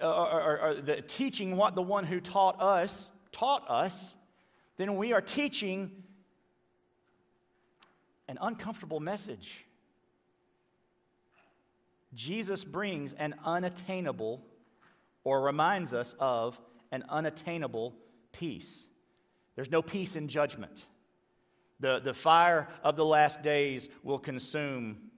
uh, 0.00 0.06
or, 0.06 0.60
or 0.60 0.74
the, 0.80 1.02
teaching 1.02 1.56
what 1.56 1.74
the 1.74 1.82
one 1.82 2.04
who 2.04 2.18
taught 2.18 2.62
us 2.62 3.10
taught 3.32 3.68
us, 3.68 4.14
then 4.76 4.96
we 4.96 5.12
are 5.12 5.20
teaching 5.20 5.90
an 8.28 8.38
uncomfortable 8.40 9.00
message. 9.00 9.64
Jesus 12.14 12.64
brings 12.64 13.12
an 13.14 13.34
unattainable, 13.44 14.42
or 15.24 15.42
reminds 15.42 15.94
us 15.94 16.14
of 16.18 16.60
an 16.90 17.04
unattainable 17.08 17.94
peace. 18.32 18.86
There's 19.54 19.70
no 19.70 19.82
peace 19.82 20.16
in 20.16 20.28
judgment. 20.28 20.86
The, 21.80 22.00
the 22.00 22.14
fire 22.14 22.68
of 22.82 22.96
the 22.96 23.04
last 23.04 23.42
days 23.42 23.88
will 24.02 24.18
consume 24.18 25.10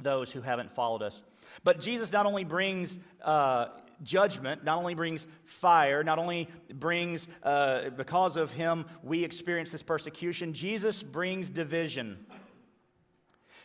those 0.00 0.30
who 0.30 0.40
haven't 0.40 0.72
followed 0.72 1.02
us. 1.02 1.22
But 1.64 1.80
Jesus 1.80 2.12
not 2.12 2.24
only 2.24 2.44
brings 2.44 2.98
uh, 3.22 3.66
judgment, 4.02 4.64
not 4.64 4.78
only 4.78 4.94
brings 4.94 5.26
fire, 5.44 6.04
not 6.04 6.18
only 6.18 6.48
brings, 6.72 7.28
uh, 7.42 7.90
because 7.96 8.36
of 8.36 8.52
him, 8.52 8.86
we 9.02 9.24
experience 9.24 9.70
this 9.70 9.82
persecution, 9.82 10.52
Jesus 10.52 11.02
brings 11.02 11.50
division. 11.50 12.24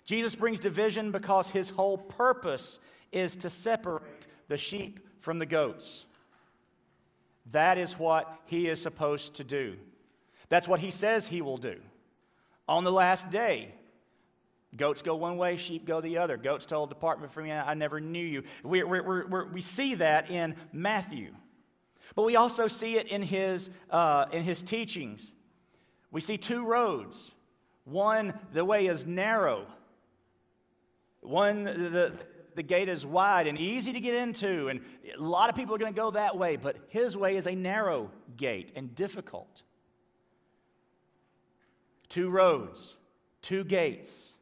Jesus 0.06 0.36
brings 0.36 0.60
division 0.60 1.12
because 1.12 1.50
his 1.50 1.70
whole 1.70 1.98
purpose 1.98 2.80
is 3.12 3.36
to 3.38 3.50
separate 3.50 4.28
the 4.48 4.58
sheep 4.58 5.00
from 5.20 5.40
the 5.40 5.46
goats. 5.46 6.06
That 7.52 7.78
is 7.78 7.98
what 7.98 8.34
he 8.46 8.68
is 8.68 8.82
supposed 8.82 9.36
to 9.36 9.44
do. 9.44 9.78
That's 10.50 10.68
what 10.68 10.80
he 10.80 10.92
says 10.92 11.28
he 11.28 11.42
will 11.42 11.58
do. 11.58 11.80
On 12.68 12.84
the 12.84 12.92
last 12.92 13.30
day, 13.30 13.74
goats 14.76 15.02
go 15.02 15.16
one 15.16 15.38
way, 15.38 15.58
sheep 15.58 15.86
go 15.86 16.02
the 16.02 16.18
other. 16.18 16.38
Goats 16.38 16.66
told, 16.66 16.90
Depart 16.90 17.32
from 17.32 17.44
me, 17.44 17.52
I 17.52 17.74
never 17.74 18.00
knew 18.00 18.26
you. 18.26 18.44
We, 18.64 18.84
we 18.84 19.02
we 19.02 19.44
we 19.46 19.62
see 19.62 19.96
that 19.96 20.30
in 20.30 20.56
Matthew. 20.72 21.34
But 22.16 22.24
we 22.24 22.36
also 22.36 22.68
see 22.68 22.98
it 22.98 23.08
in 23.08 23.22
his, 23.22 23.70
uh, 23.90 24.26
in 24.32 24.44
his 24.44 24.62
teachings. 24.62 25.34
We 26.12 26.22
see 26.22 26.38
two 26.38 26.66
roads. 26.66 27.34
One, 27.86 28.40
the 28.54 28.64
way 28.64 28.86
is 28.86 29.06
narrow, 29.06 29.66
one, 31.24 31.64
the, 31.64 32.26
the 32.56 32.64
gate 32.64 32.90
is 32.90 33.06
wide 33.06 33.48
and 33.48 33.58
easy 33.58 33.94
to 33.94 34.00
get 34.00 34.14
into, 34.16 34.68
and 34.68 34.82
a 35.18 35.22
lot 35.22 35.50
of 35.50 35.56
people 35.56 35.76
are 35.76 35.78
going 35.78 35.94
to 35.94 36.00
go 36.00 36.12
that 36.12 36.38
way, 36.38 36.56
but 36.56 36.78
his 36.90 37.18
way 37.18 37.38
is 37.38 37.48
a 37.48 37.56
narrow 37.56 38.12
gate 38.38 38.72
and 38.76 38.94
difficult. 38.96 39.64
Two 42.10 42.30
roads, 42.30 42.98
two 43.42 43.64
gates. 43.64 44.36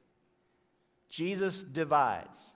Jesus 1.09 1.63
divides. 1.63 2.55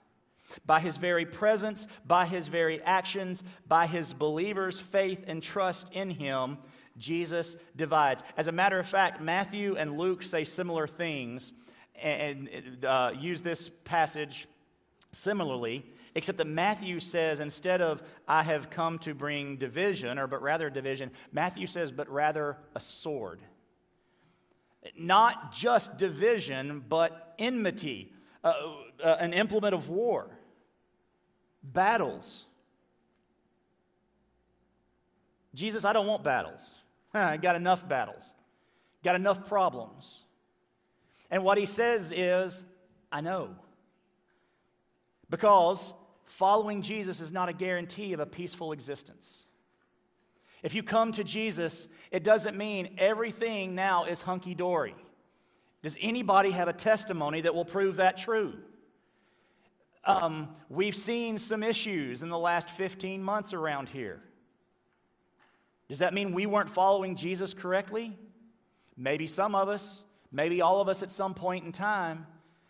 By 0.64 0.80
his 0.80 0.96
very 0.96 1.26
presence, 1.26 1.86
by 2.06 2.26
his 2.26 2.48
very 2.48 2.80
actions, 2.82 3.42
by 3.66 3.86
his 3.86 4.12
believers' 4.12 4.78
faith 4.80 5.24
and 5.26 5.42
trust 5.42 5.92
in 5.92 6.10
him, 6.10 6.58
Jesus 6.96 7.56
divides. 7.74 8.22
As 8.36 8.46
a 8.46 8.52
matter 8.52 8.78
of 8.78 8.86
fact, 8.86 9.20
Matthew 9.20 9.76
and 9.76 9.98
Luke 9.98 10.22
say 10.22 10.44
similar 10.44 10.86
things 10.86 11.52
and 12.02 12.84
uh, 12.84 13.12
use 13.18 13.42
this 13.42 13.70
passage 13.84 14.46
similarly, 15.12 15.84
except 16.14 16.38
that 16.38 16.46
Matthew 16.46 17.00
says 17.00 17.40
instead 17.40 17.80
of 17.80 18.02
I 18.28 18.42
have 18.42 18.70
come 18.70 18.98
to 19.00 19.14
bring 19.14 19.56
division, 19.56 20.18
or 20.18 20.26
but 20.26 20.42
rather 20.42 20.70
division, 20.70 21.10
Matthew 21.32 21.66
says, 21.66 21.92
but 21.92 22.08
rather 22.08 22.58
a 22.74 22.80
sword. 22.80 23.40
Not 24.96 25.52
just 25.52 25.96
division, 25.96 26.84
but 26.88 27.34
enmity, 27.38 28.12
uh, 28.44 28.52
uh, 29.02 29.16
an 29.18 29.32
implement 29.32 29.74
of 29.74 29.88
war, 29.88 30.30
battles. 31.62 32.46
Jesus, 35.54 35.84
I 35.84 35.92
don't 35.92 36.06
want 36.06 36.22
battles. 36.22 36.72
I 37.14 37.36
got 37.38 37.56
enough 37.56 37.88
battles, 37.88 38.32
got 39.02 39.16
enough 39.16 39.48
problems. 39.48 40.25
And 41.30 41.44
what 41.44 41.58
he 41.58 41.66
says 41.66 42.12
is, 42.14 42.64
I 43.10 43.20
know. 43.20 43.50
Because 45.28 45.92
following 46.24 46.82
Jesus 46.82 47.20
is 47.20 47.32
not 47.32 47.48
a 47.48 47.52
guarantee 47.52 48.12
of 48.12 48.20
a 48.20 48.26
peaceful 48.26 48.72
existence. 48.72 49.46
If 50.62 50.74
you 50.74 50.82
come 50.82 51.12
to 51.12 51.24
Jesus, 51.24 51.88
it 52.10 52.24
doesn't 52.24 52.56
mean 52.56 52.96
everything 52.98 53.74
now 53.74 54.04
is 54.04 54.22
hunky 54.22 54.54
dory. 54.54 54.94
Does 55.82 55.96
anybody 56.00 56.50
have 56.50 56.68
a 56.68 56.72
testimony 56.72 57.42
that 57.42 57.54
will 57.54 57.64
prove 57.64 57.96
that 57.96 58.16
true? 58.16 58.54
Um, 60.04 60.48
we've 60.68 60.94
seen 60.94 61.38
some 61.38 61.62
issues 61.62 62.22
in 62.22 62.28
the 62.28 62.38
last 62.38 62.70
15 62.70 63.22
months 63.22 63.52
around 63.52 63.88
here. 63.88 64.22
Does 65.88 66.00
that 66.00 66.14
mean 66.14 66.32
we 66.32 66.46
weren't 66.46 66.70
following 66.70 67.16
Jesus 67.16 67.54
correctly? 67.54 68.16
Maybe 68.96 69.26
some 69.26 69.54
of 69.54 69.68
us 69.68 70.04
maybe 70.36 70.60
all 70.60 70.82
of 70.82 70.88
us 70.88 71.02
at 71.02 71.10
some 71.10 71.32
point 71.32 71.64
in 71.64 71.72
time, 71.72 72.26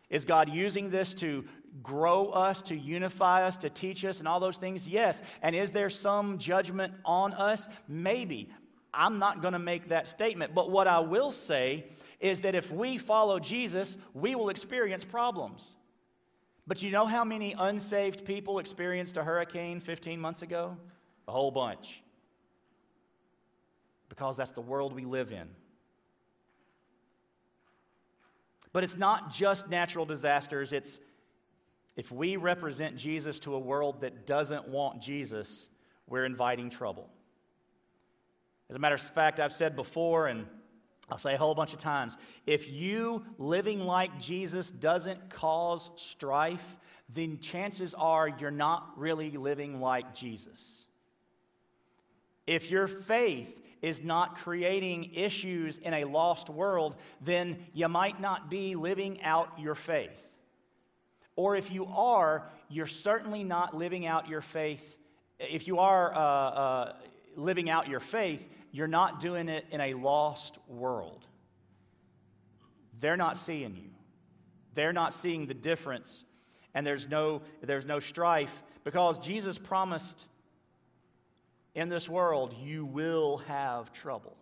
is 0.08 0.24
God 0.24 0.48
using 0.48 0.90
this 0.90 1.14
to 1.14 1.44
grow 1.82 2.28
us, 2.28 2.62
to 2.62 2.76
unify 2.76 3.44
us, 3.44 3.56
to 3.58 3.68
teach 3.68 4.04
us, 4.04 4.20
and 4.20 4.28
all 4.28 4.38
those 4.38 4.56
things? 4.56 4.86
Yes. 4.86 5.20
And 5.42 5.56
is 5.56 5.72
there 5.72 5.90
some 5.90 6.38
judgment 6.38 6.94
on 7.04 7.34
us? 7.34 7.68
Maybe. 7.88 8.50
I'm 8.94 9.18
not 9.18 9.42
going 9.42 9.52
to 9.52 9.58
make 9.58 9.88
that 9.88 10.06
statement. 10.06 10.54
But 10.54 10.70
what 10.70 10.86
I 10.86 11.00
will 11.00 11.32
say 11.32 11.86
is 12.20 12.42
that 12.42 12.54
if 12.54 12.70
we 12.70 12.98
follow 12.98 13.40
Jesus, 13.40 13.96
we 14.14 14.36
will 14.36 14.48
experience 14.48 15.04
problems. 15.04 15.74
But 16.68 16.82
you 16.84 16.92
know 16.92 17.06
how 17.06 17.24
many 17.24 17.52
unsaved 17.52 18.24
people 18.24 18.60
experienced 18.60 19.16
a 19.16 19.24
hurricane 19.24 19.80
15 19.80 20.20
months 20.20 20.42
ago? 20.42 20.76
A 21.26 21.32
whole 21.32 21.50
bunch. 21.50 22.02
Because 24.08 24.36
that's 24.36 24.52
the 24.52 24.60
world 24.60 24.94
we 24.94 25.04
live 25.04 25.32
in. 25.32 25.48
But 28.76 28.84
it's 28.84 28.98
not 28.98 29.32
just 29.32 29.70
natural 29.70 30.04
disasters, 30.04 30.70
it's 30.70 31.00
if 31.96 32.12
we 32.12 32.36
represent 32.36 32.96
Jesus 32.96 33.40
to 33.40 33.54
a 33.54 33.58
world 33.58 34.02
that 34.02 34.26
doesn't 34.26 34.68
want 34.68 35.00
Jesus, 35.00 35.70
we're 36.06 36.26
inviting 36.26 36.68
trouble. 36.68 37.08
As 38.68 38.76
a 38.76 38.78
matter 38.78 38.96
of 38.96 39.00
fact, 39.00 39.40
I've 39.40 39.54
said 39.54 39.76
before, 39.76 40.26
and 40.26 40.44
I'll 41.10 41.16
say 41.16 41.32
a 41.32 41.38
whole 41.38 41.54
bunch 41.54 41.72
of 41.72 41.78
times 41.78 42.18
if 42.44 42.70
you 42.70 43.24
living 43.38 43.80
like 43.80 44.20
Jesus 44.20 44.70
doesn't 44.70 45.30
cause 45.30 45.90
strife, 45.96 46.76
then 47.08 47.38
chances 47.38 47.94
are 47.94 48.28
you're 48.28 48.50
not 48.50 48.90
really 48.98 49.30
living 49.30 49.80
like 49.80 50.14
Jesus. 50.14 50.86
If 52.46 52.70
your 52.70 52.88
faith 52.88 53.58
is 53.82 54.02
not 54.02 54.36
creating 54.36 55.12
issues 55.14 55.78
in 55.78 55.94
a 55.94 56.04
lost 56.04 56.48
world, 56.48 56.96
then 57.20 57.58
you 57.72 57.88
might 57.88 58.20
not 58.20 58.50
be 58.50 58.74
living 58.74 59.22
out 59.22 59.58
your 59.58 59.74
faith. 59.74 60.22
Or 61.36 61.54
if 61.54 61.70
you 61.70 61.86
are, 61.86 62.48
you're 62.68 62.86
certainly 62.86 63.44
not 63.44 63.76
living 63.76 64.06
out 64.06 64.28
your 64.28 64.40
faith. 64.40 64.98
If 65.38 65.68
you 65.68 65.78
are 65.78 66.14
uh, 66.14 66.18
uh, 66.18 66.92
living 67.36 67.68
out 67.68 67.88
your 67.88 68.00
faith, 68.00 68.48
you're 68.72 68.86
not 68.86 69.20
doing 69.20 69.48
it 69.48 69.66
in 69.70 69.80
a 69.80 69.94
lost 69.94 70.58
world. 70.66 71.26
They're 72.98 73.16
not 73.16 73.36
seeing 73.36 73.76
you. 73.76 73.90
They're 74.74 74.92
not 74.92 75.14
seeing 75.14 75.46
the 75.46 75.54
difference, 75.54 76.24
and 76.74 76.86
there's 76.86 77.08
no, 77.08 77.42
there's 77.62 77.86
no 77.86 77.98
strife 77.98 78.62
because 78.84 79.18
Jesus 79.18 79.58
promised 79.58 80.26
in 81.76 81.88
this 81.88 82.08
world 82.08 82.56
you 82.60 82.84
will 82.84 83.36
have 83.46 83.92
trouble. 83.92 84.36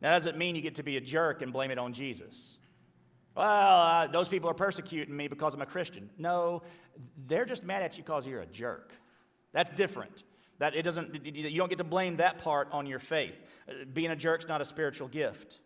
That 0.00 0.12
doesn't 0.12 0.36
mean 0.36 0.56
you 0.56 0.62
get 0.62 0.76
to 0.76 0.82
be 0.82 0.96
a 0.96 1.00
jerk 1.00 1.42
and 1.42 1.52
blame 1.52 1.70
it 1.70 1.78
on 1.78 1.92
Jesus. 1.92 2.58
Well, 3.36 3.80
uh, 3.80 4.06
those 4.08 4.28
people 4.28 4.50
are 4.50 4.54
persecuting 4.54 5.16
me 5.16 5.28
because 5.28 5.54
I'm 5.54 5.60
a 5.60 5.66
Christian. 5.66 6.10
No, 6.18 6.62
they're 7.26 7.44
just 7.44 7.62
mad 7.62 7.82
at 7.82 7.96
you 7.96 8.02
because 8.02 8.26
you're 8.26 8.40
a 8.40 8.46
jerk. 8.46 8.92
That's 9.52 9.70
different. 9.70 10.24
That 10.58 10.74
it 10.74 10.82
doesn't, 10.82 11.24
you 11.24 11.56
don't 11.56 11.68
get 11.68 11.78
to 11.78 11.84
blame 11.84 12.16
that 12.16 12.38
part 12.38 12.68
on 12.72 12.86
your 12.86 12.98
faith. 12.98 13.40
Being 13.92 14.10
a 14.10 14.16
jerk's 14.16 14.48
not 14.48 14.60
a 14.60 14.64
spiritual 14.64 15.06
gift. 15.08 15.60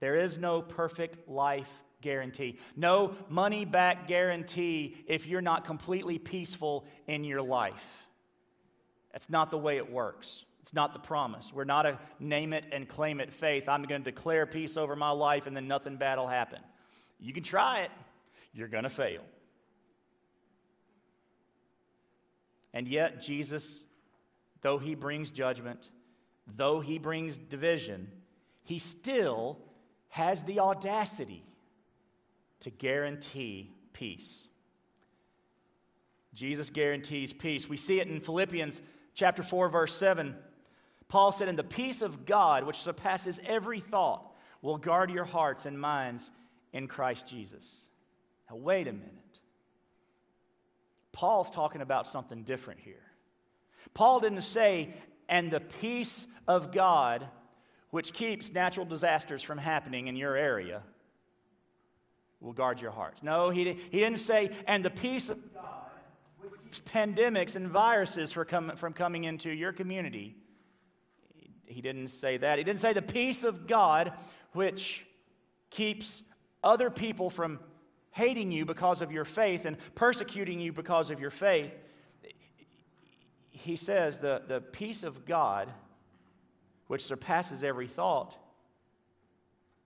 There 0.00 0.14
is 0.14 0.38
no 0.38 0.62
perfect 0.62 1.28
life 1.28 1.70
guarantee, 2.00 2.58
no 2.76 3.14
money 3.28 3.64
back 3.64 4.06
guarantee 4.06 4.96
if 5.06 5.26
you're 5.26 5.40
not 5.40 5.64
completely 5.64 6.18
peaceful 6.18 6.86
in 7.06 7.24
your 7.24 7.42
life. 7.42 8.06
That's 9.12 9.30
not 9.30 9.50
the 9.50 9.58
way 9.58 9.76
it 9.76 9.90
works. 9.90 10.44
It's 10.62 10.74
not 10.74 10.92
the 10.92 10.98
promise. 10.98 11.50
We're 11.52 11.64
not 11.64 11.86
a 11.86 11.98
name 12.20 12.52
it 12.52 12.66
and 12.72 12.86
claim 12.86 13.20
it 13.20 13.32
faith. 13.32 13.68
I'm 13.68 13.82
going 13.84 14.04
to 14.04 14.10
declare 14.10 14.46
peace 14.46 14.76
over 14.76 14.94
my 14.94 15.10
life 15.10 15.46
and 15.46 15.56
then 15.56 15.66
nothing 15.66 15.96
bad 15.96 16.18
will 16.18 16.28
happen. 16.28 16.60
You 17.18 17.32
can 17.32 17.42
try 17.42 17.80
it, 17.80 17.90
you're 18.52 18.68
going 18.68 18.84
to 18.84 18.90
fail. 18.90 19.22
And 22.74 22.86
yet, 22.86 23.22
Jesus, 23.22 23.82
though 24.60 24.78
he 24.78 24.94
brings 24.94 25.30
judgment, 25.30 25.90
though 26.46 26.80
he 26.80 26.98
brings 26.98 27.38
division, 27.38 28.12
he 28.62 28.78
still 28.78 29.58
has 30.10 30.42
the 30.42 30.60
audacity 30.60 31.42
to 32.60 32.70
guarantee 32.70 33.72
peace. 33.92 34.48
Jesus 36.34 36.70
guarantees 36.70 37.32
peace. 37.32 37.68
We 37.68 37.76
see 37.76 38.00
it 38.00 38.08
in 38.08 38.20
Philippians 38.20 38.80
chapter 39.14 39.42
4 39.42 39.68
verse 39.68 39.94
7. 39.94 40.36
Paul 41.08 41.32
said, 41.32 41.48
"And 41.48 41.58
the 41.58 41.64
peace 41.64 42.02
of 42.02 42.26
God, 42.26 42.64
which 42.64 42.76
surpasses 42.76 43.40
every 43.44 43.80
thought, 43.80 44.34
will 44.60 44.76
guard 44.76 45.10
your 45.10 45.24
hearts 45.24 45.66
and 45.66 45.80
minds 45.80 46.30
in 46.72 46.86
Christ 46.86 47.26
Jesus." 47.26 47.90
Now 48.48 48.56
wait 48.56 48.86
a 48.86 48.92
minute. 48.92 49.40
Paul's 51.12 51.50
talking 51.50 51.80
about 51.80 52.06
something 52.06 52.44
different 52.44 52.80
here. 52.80 53.12
Paul 53.94 54.20
didn't 54.20 54.42
say, 54.42 54.94
and 55.28 55.50
the 55.50 55.60
peace 55.60 56.26
of 56.46 56.70
God, 56.70 57.28
which 57.90 58.12
keeps 58.12 58.50
natural 58.50 58.86
disasters 58.86 59.42
from 59.42 59.58
happening 59.58 60.06
in 60.06 60.14
your 60.14 60.36
area, 60.36 60.84
will 62.40 62.52
guard 62.52 62.80
your 62.80 62.90
hearts. 62.90 63.22
No, 63.22 63.50
he, 63.50 63.64
he 63.90 63.98
didn't 63.98 64.20
say, 64.20 64.50
and 64.66 64.84
the 64.84 64.90
peace 64.90 65.28
of 65.28 65.38
God, 65.54 65.64
which 66.40 66.52
keeps 66.62 66.80
pandemics 66.80 67.56
and 67.56 67.68
viruses 67.68 68.32
from, 68.32 68.46
com- 68.46 68.76
from 68.76 68.92
coming 68.92 69.24
into 69.24 69.50
your 69.50 69.72
community. 69.72 70.36
He 71.66 71.80
didn't 71.80 72.08
say 72.08 72.36
that. 72.36 72.58
He 72.58 72.64
didn't 72.64 72.80
say 72.80 72.92
the 72.92 73.02
peace 73.02 73.44
of 73.44 73.66
God, 73.66 74.12
which 74.52 75.04
keeps 75.70 76.22
other 76.62 76.90
people 76.90 77.30
from 77.30 77.60
hating 78.12 78.50
you 78.50 78.64
because 78.64 79.00
of 79.00 79.12
your 79.12 79.24
faith 79.24 79.64
and 79.64 79.76
persecuting 79.94 80.60
you 80.60 80.72
because 80.72 81.10
of 81.10 81.20
your 81.20 81.30
faith, 81.30 81.76
he 83.50 83.76
says 83.76 84.18
the, 84.18 84.42
the 84.46 84.60
peace 84.60 85.02
of 85.02 85.24
God, 85.24 85.68
which 86.86 87.04
surpasses 87.04 87.62
every 87.62 87.86
thought, 87.86 88.36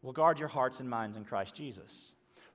will 0.03 0.13
guard 0.13 0.39
your 0.39 0.49
hearts 0.49 0.81
and 0.81 0.89
minds 0.89 1.17
in 1.17 1.25
Christ 1.25 1.55
Jesus. 1.55 2.13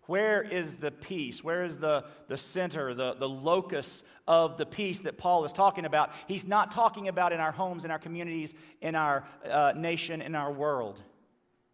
Where 0.07 0.41
is 0.41 0.75
the 0.75 0.91
peace? 0.91 1.43
Where 1.43 1.63
is 1.63 1.77
the, 1.77 2.05
the 2.27 2.37
center, 2.37 2.93
the, 2.93 3.13
the 3.13 3.29
locus 3.29 4.03
of 4.27 4.57
the 4.57 4.65
peace 4.65 5.01
that 5.01 5.17
Paul 5.17 5.45
is 5.45 5.53
talking 5.53 5.85
about? 5.85 6.11
He's 6.27 6.47
not 6.47 6.71
talking 6.71 7.07
about 7.07 7.33
in 7.33 7.39
our 7.39 7.51
homes, 7.51 7.85
in 7.85 7.91
our 7.91 7.99
communities, 7.99 8.53
in 8.81 8.95
our 8.95 9.27
uh, 9.49 9.73
nation, 9.75 10.21
in 10.21 10.33
our 10.33 10.51
world. 10.51 11.01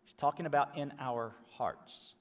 He's 0.04 0.16
talking 0.16 0.46
about 0.46 0.78
in 0.78 0.92
our 1.00 1.36
hearts 1.58 2.16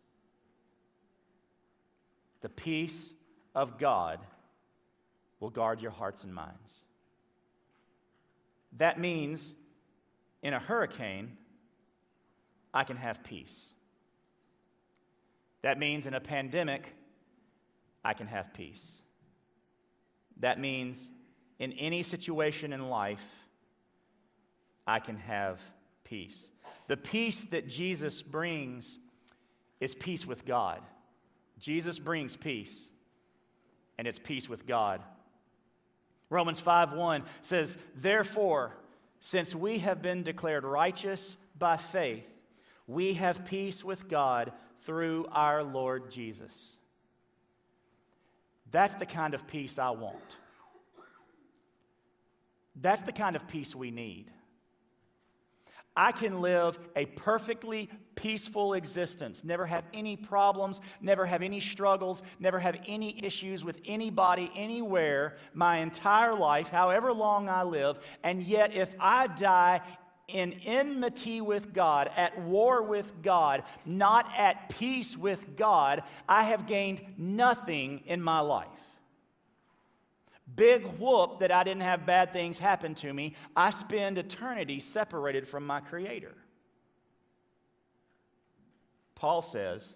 the 2.42 2.48
peace 2.48 3.14
of 3.54 3.78
God 3.78 4.18
will 5.40 5.50
guard 5.50 5.80
your 5.80 5.90
hearts 5.90 6.24
and 6.24 6.34
minds. 6.34 6.84
That 8.76 9.00
means 9.00 9.54
in 10.42 10.52
a 10.52 10.58
hurricane, 10.58 11.36
I 12.74 12.84
can 12.84 12.96
have 12.96 13.24
peace. 13.24 13.74
That 15.62 15.78
means 15.78 16.06
in 16.06 16.14
a 16.14 16.20
pandemic, 16.20 16.94
I 18.04 18.14
can 18.14 18.26
have 18.26 18.52
peace. 18.52 19.02
That 20.40 20.58
means 20.58 21.08
in 21.58 21.72
any 21.74 22.02
situation 22.02 22.72
in 22.72 22.88
life, 22.88 23.24
I 24.86 24.98
can 24.98 25.16
have 25.18 25.60
peace. 26.04 26.50
The 26.88 26.96
peace 26.96 27.44
that 27.44 27.68
Jesus 27.68 28.22
brings 28.22 28.98
is 29.80 29.94
peace 29.94 30.26
with 30.26 30.44
God. 30.44 30.82
Jesus 31.58 32.00
brings 32.00 32.36
peace, 32.36 32.90
and 33.96 34.08
it's 34.08 34.18
peace 34.18 34.48
with 34.48 34.66
God. 34.66 35.00
Romans 36.28 36.58
5:1 36.58 37.24
says, 37.40 37.78
"Therefore, 37.94 38.76
since 39.20 39.54
we 39.54 39.78
have 39.78 40.02
been 40.02 40.24
declared 40.24 40.64
righteous 40.64 41.36
by 41.56 41.76
faith, 41.76 42.42
we 42.88 43.14
have 43.14 43.44
peace 43.44 43.84
with 43.84 44.08
God 44.08 44.52
through 44.84 45.26
our 45.30 45.62
Lord 45.62 46.10
Jesus." 46.10 46.78
That's 48.70 48.94
the 48.94 49.06
kind 49.06 49.34
of 49.34 49.46
peace 49.46 49.78
I 49.78 49.90
want. 49.90 50.36
That's 52.74 53.02
the 53.02 53.12
kind 53.12 53.36
of 53.36 53.46
peace 53.46 53.74
we 53.74 53.90
need. 53.90 54.32
I 55.94 56.12
can 56.12 56.40
live 56.40 56.78
a 56.96 57.04
perfectly 57.04 57.90
peaceful 58.14 58.72
existence, 58.72 59.44
never 59.44 59.66
have 59.66 59.84
any 59.92 60.16
problems, 60.16 60.80
never 61.02 61.26
have 61.26 61.42
any 61.42 61.60
struggles, 61.60 62.22
never 62.38 62.58
have 62.58 62.78
any 62.86 63.22
issues 63.22 63.62
with 63.62 63.78
anybody 63.84 64.50
anywhere 64.56 65.36
my 65.52 65.78
entire 65.78 66.34
life, 66.34 66.68
however 66.68 67.12
long 67.12 67.50
I 67.50 67.64
live. 67.64 67.98
And 68.22 68.42
yet, 68.42 68.72
if 68.72 68.94
I 68.98 69.26
die 69.26 69.82
in 70.32 70.54
enmity 70.64 71.40
with 71.40 71.72
God, 71.72 72.10
at 72.16 72.40
war 72.40 72.82
with 72.82 73.22
God, 73.22 73.62
not 73.84 74.26
at 74.36 74.68
peace 74.68 75.16
with 75.16 75.56
God, 75.56 76.02
I 76.28 76.44
have 76.44 76.66
gained 76.66 77.02
nothing 77.16 78.02
in 78.06 78.22
my 78.22 78.40
life. 78.40 78.68
Big 80.54 80.84
whoop 80.98 81.40
that 81.40 81.52
I 81.52 81.64
didn't 81.64 81.82
have 81.82 82.04
bad 82.04 82.32
things 82.32 82.58
happen 82.58 82.94
to 82.96 83.12
me. 83.12 83.34
I 83.56 83.70
spend 83.70 84.18
eternity 84.18 84.80
separated 84.80 85.46
from 85.48 85.66
my 85.66 85.80
Creator. 85.80 86.34
Paul 89.14 89.40
says, 89.40 89.94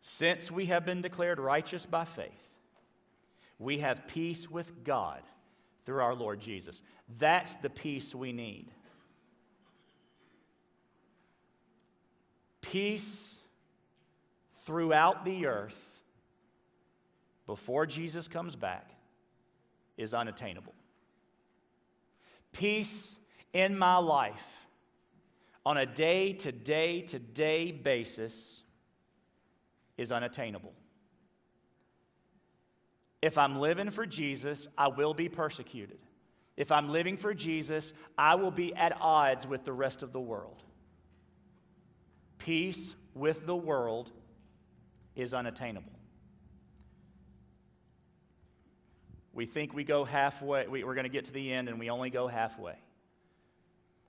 Since 0.00 0.50
we 0.50 0.66
have 0.66 0.84
been 0.84 1.02
declared 1.02 1.38
righteous 1.38 1.86
by 1.86 2.04
faith, 2.04 2.50
we 3.58 3.78
have 3.78 4.08
peace 4.08 4.50
with 4.50 4.84
God 4.84 5.22
through 5.84 6.00
our 6.00 6.14
Lord 6.14 6.40
Jesus. 6.40 6.82
That's 7.18 7.54
the 7.54 7.70
peace 7.70 8.14
we 8.14 8.32
need. 8.32 8.70
Peace 12.70 13.38
throughout 14.64 15.24
the 15.24 15.46
earth 15.46 16.02
before 17.46 17.86
Jesus 17.86 18.28
comes 18.28 18.56
back 18.56 18.90
is 19.96 20.12
unattainable. 20.12 20.74
Peace 22.52 23.16
in 23.54 23.78
my 23.78 23.96
life 23.96 24.66
on 25.64 25.78
a 25.78 25.86
day 25.86 26.34
to 26.34 26.52
day 26.52 27.00
to 27.00 27.18
day 27.18 27.72
basis 27.72 28.62
is 29.96 30.12
unattainable. 30.12 30.74
If 33.22 33.38
I'm 33.38 33.58
living 33.60 33.90
for 33.90 34.04
Jesus, 34.04 34.68
I 34.76 34.88
will 34.88 35.14
be 35.14 35.30
persecuted. 35.30 36.00
If 36.58 36.70
I'm 36.70 36.90
living 36.90 37.16
for 37.16 37.32
Jesus, 37.32 37.94
I 38.18 38.34
will 38.34 38.50
be 38.50 38.74
at 38.74 38.94
odds 39.00 39.46
with 39.46 39.64
the 39.64 39.72
rest 39.72 40.02
of 40.02 40.12
the 40.12 40.20
world. 40.20 40.64
Peace 42.48 42.94
with 43.12 43.44
the 43.44 43.54
world 43.54 44.10
is 45.14 45.34
unattainable. 45.34 45.92
We 49.34 49.44
think 49.44 49.74
we 49.74 49.84
go 49.84 50.06
halfway, 50.06 50.66
we, 50.66 50.82
are 50.82 50.94
going 50.94 51.04
to 51.04 51.10
get 51.10 51.26
to 51.26 51.32
the 51.32 51.52
end 51.52 51.68
and 51.68 51.78
we 51.78 51.90
only 51.90 52.08
go 52.08 52.26
halfway. 52.26 52.76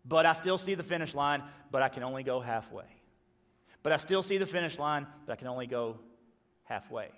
But 0.05 0.25
I 0.25 0.31
still 0.31 0.57
see 0.57 0.73
the 0.73 0.83
finish 0.83 1.13
line, 1.13 1.43
but 1.69 1.81
I 1.81 1.89
can 1.89 2.01
only 2.01 2.23
go 2.23 2.39
halfway. 2.39 2.85
But 3.83 3.91
I 3.91 3.97
still 3.97 4.23
see 4.23 4.37
the 4.37 4.45
finish 4.45 4.79
line, 4.79 5.05
but 5.25 5.33
I 5.33 5.35
can 5.35 5.47
only 5.47 5.67
go 5.67 5.99
halfway. 6.63 7.09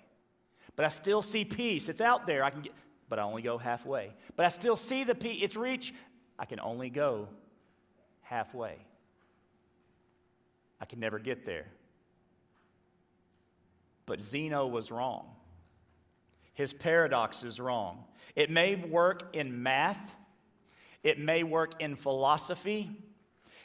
But 0.74 0.86
I 0.86 0.88
still 0.88 1.22
see 1.22 1.44
peace. 1.44 1.88
It's 1.88 2.00
out 2.00 2.26
there. 2.26 2.42
I 2.42 2.50
can 2.50 2.62
get, 2.62 2.72
but 3.08 3.20
I 3.20 3.22
only 3.22 3.42
go 3.42 3.58
halfway. 3.58 4.12
But 4.34 4.46
I 4.46 4.48
still 4.48 4.74
see 4.74 5.04
the 5.04 5.14
peace. 5.14 5.40
It's 5.40 5.54
reach. 5.54 5.94
I 6.36 6.46
can 6.46 6.58
only 6.58 6.90
go 6.90 7.28
halfway. 8.22 8.78
I 10.82 10.84
can 10.84 10.98
never 10.98 11.20
get 11.20 11.46
there. 11.46 11.68
But 14.04 14.20
Zeno 14.20 14.66
was 14.66 14.90
wrong. 14.90 15.26
His 16.54 16.72
paradox 16.72 17.44
is 17.44 17.60
wrong. 17.60 18.04
It 18.34 18.50
may 18.50 18.74
work 18.74 19.30
in 19.32 19.62
math, 19.62 20.16
it 21.04 21.20
may 21.20 21.44
work 21.44 21.80
in 21.80 21.94
philosophy. 21.94 22.90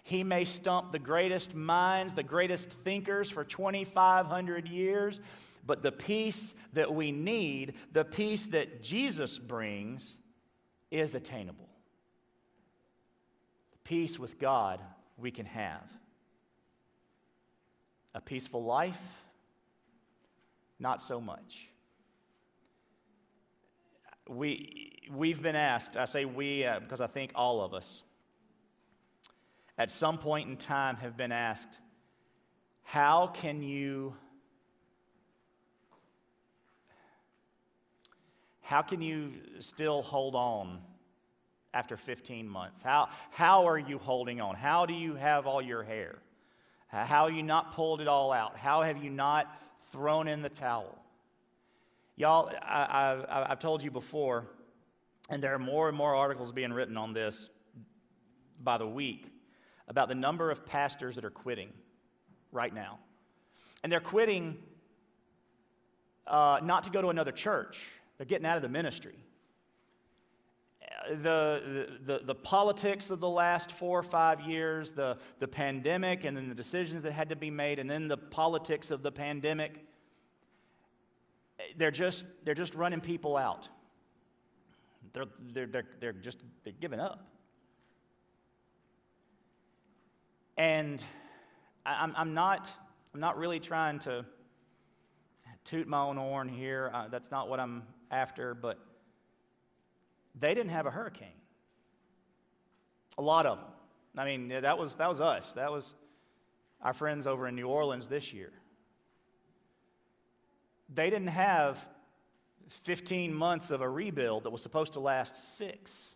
He 0.04 0.24
may 0.24 0.46
stump 0.46 0.94
the 0.94 1.00
greatest 1.00 1.54
minds, 1.54 2.14
the 2.14 2.24
greatest 2.24 2.72
thinkers 2.72 3.30
for 3.30 3.44
2,500 3.44 4.70
years, 4.70 5.20
but 5.66 5.84
the 5.84 5.92
peace 5.92 6.56
that 6.72 6.94
we 6.96 7.12
need, 7.12 7.74
the 7.92 8.06
peace 8.06 8.46
that 8.48 8.82
Jesus 8.82 9.38
brings, 9.38 10.18
is 10.92 11.14
attainable. 11.14 11.68
The 13.74 13.78
peace 13.80 14.18
with 14.18 14.40
God 14.40 14.80
we 15.18 15.30
can 15.30 15.46
have. 15.46 15.84
A 18.14 18.22
peaceful 18.22 18.64
life, 18.64 19.24
not 20.80 21.02
so 21.02 21.22
much. 21.22 21.68
We, 24.28 25.00
we've 25.12 25.42
been 25.42 25.56
asked, 25.56 25.96
I 25.96 26.06
say 26.06 26.26
we 26.26 26.66
uh, 26.66 26.80
because 26.80 27.02
I 27.02 27.08
think 27.08 27.32
all 27.36 27.64
of 27.64 27.74
us, 27.74 28.04
at 29.78 29.90
some 29.90 30.18
point 30.18 30.50
in 30.50 30.58
time 30.58 30.98
have 30.98 31.16
been 31.16 31.32
asked, 31.32 31.80
how 32.84 33.28
can 33.28 33.62
you 33.62 34.16
How 38.68 38.82
can 38.82 39.02
you 39.02 39.32
still 39.62 40.02
hold 40.02 40.36
on 40.36 40.82
after 41.74 41.96
15 41.96 42.50
months? 42.50 42.82
How, 42.82 43.08
how 43.32 43.66
are 43.66 43.78
you 43.78 43.98
holding 43.98 44.42
on? 44.42 44.56
How 44.56 44.86
do 44.86 44.94
you 44.94 45.16
have 45.16 45.48
all 45.48 45.62
your 45.62 45.84
hair? 45.84 46.20
How 46.88 47.28
have 47.28 47.36
you 47.36 47.44
not 47.44 47.74
pulled 47.74 48.02
it 48.02 48.08
all 48.08 48.32
out? 48.32 48.58
How 48.58 48.82
have 48.82 49.04
you 49.04 49.10
not 49.10 49.48
thrown 49.92 50.28
in 50.28 50.42
the 50.42 50.50
towel? 50.50 50.98
Y'all, 52.16 52.52
I, 52.62 53.46
I've 53.50 53.60
told 53.60 53.84
you 53.84 53.92
before, 53.92 54.48
and 55.30 55.44
there 55.44 55.54
are 55.54 55.60
more 55.60 55.88
and 55.90 55.98
more 55.98 56.16
articles 56.16 56.52
being 56.52 56.74
written 56.74 56.98
on 56.98 57.14
this 57.14 57.50
by 58.64 58.78
the 58.78 58.88
week 58.88 59.28
about 59.88 60.08
the 60.08 60.16
number 60.16 60.50
of 60.50 60.66
pastors 60.66 61.16
that 61.16 61.26
are 61.26 61.30
quitting 61.30 61.70
right 62.52 62.74
now. 62.74 63.00
And 63.84 63.92
they're 63.92 64.00
quitting 64.00 64.58
uh, 66.26 66.60
not 66.64 66.86
to 66.86 66.90
go 66.90 67.02
to 67.02 67.10
another 67.10 67.32
church, 67.32 67.88
they're 68.18 68.26
getting 68.26 68.46
out 68.46 68.56
of 68.56 68.64
the 68.64 68.70
ministry. 68.70 69.16
The, 71.10 72.00
the, 72.04 72.22
the, 72.24 72.36
politics 72.36 73.10
of 73.10 73.20
the 73.20 73.30
last 73.30 73.72
four 73.72 74.00
or 74.00 74.04
five 74.04 74.42
years, 74.42 74.92
the, 74.92 75.18
the 75.40 75.48
pandemic, 75.48 76.24
and 76.24 76.36
then 76.36 76.50
the 76.50 76.56
decisions 76.56 77.04
that 77.04 77.14
had 77.14 77.30
to 77.30 77.36
be 77.36 77.50
made, 77.50 77.80
and 77.80 77.90
then 77.90 78.08
the 78.08 78.18
politics 78.18 78.92
of 78.92 79.04
the 79.04 79.12
pandemic, 79.12 79.86
they're 81.78 81.92
just, 81.92 82.26
they're 82.44 82.54
just 82.54 82.76
running 82.76 83.00
people 83.00 83.38
out. 83.38 83.70
They're, 85.14 85.26
they're, 85.54 85.68
they're, 85.68 85.86
they're 86.00 86.14
just 86.14 86.40
they're 86.64 86.74
giving 86.80 87.00
up. 87.00 87.26
And 90.58 91.04
I'm, 91.86 92.14
I'm, 92.16 92.34
not, 92.34 92.74
I'm 93.14 93.20
not 93.20 93.38
really 93.38 93.60
trying 93.60 94.00
to 94.00 94.26
toot 95.64 95.88
my 95.88 96.00
own 96.00 96.18
horn 96.18 96.50
here. 96.50 96.92
Uh, 96.94 97.08
that's 97.10 97.30
not 97.30 97.50
what 97.50 97.60
I'm 97.60 97.84
after, 98.10 98.54
but 98.54 98.80
they 100.40 100.54
didn't 100.54 100.72
have 100.72 100.86
a 100.86 100.92
hurricane. 100.92 101.30
A 103.18 103.22
lot 103.22 103.46
of 103.46 103.58
them. 103.58 103.68
I 104.18 104.26
mean, 104.26 104.50
that 104.50 104.78
was, 104.78 104.96
that 104.96 105.08
was 105.08 105.22
us. 105.22 105.54
That 105.54 105.72
was 105.72 105.96
our 106.82 106.94
friends 106.94 107.28
over 107.28 107.48
in 107.48 107.56
New 107.56 107.68
Orleans 107.68 108.08
this 108.08 108.34
year. 108.34 108.52
They 110.94 111.10
didn't 111.10 111.28
have 111.28 111.88
15 112.70 113.34
months 113.34 113.72
of 113.72 113.82
a 113.82 113.90
rebuild 113.90 114.44
that 114.44 114.50
was 114.50 114.62
supposed 114.62 114.94
to 114.94 115.00
last 115.00 115.58
six. 115.58 116.16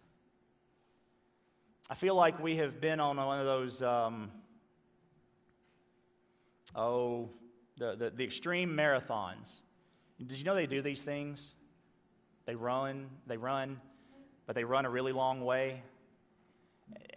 I 1.90 1.96
feel 1.96 2.16
like 2.16 2.42
we 2.42 2.58
have 2.58 2.80
been 2.80 3.00
on 3.00 3.18
one 3.18 3.40
of 3.40 3.46
those, 3.46 3.82
um, 3.82 4.32
oh, 6.76 7.30
the, 7.78 7.96
the, 7.96 8.10
the 8.12 8.24
extreme 8.24 8.72
marathons. 8.76 9.62
Did 10.18 10.38
you 10.38 10.44
know 10.44 10.56
they 10.56 10.68
do 10.68 10.82
these 10.82 11.02
things? 11.02 11.56
They 12.46 12.56
run, 12.56 13.10
they 13.28 13.38
run, 13.38 13.80
but 14.52 14.56
they 14.56 14.66
run 14.66 14.86
a 14.86 14.90
really 14.90 15.14
long 15.14 15.46
way. 15.46 15.82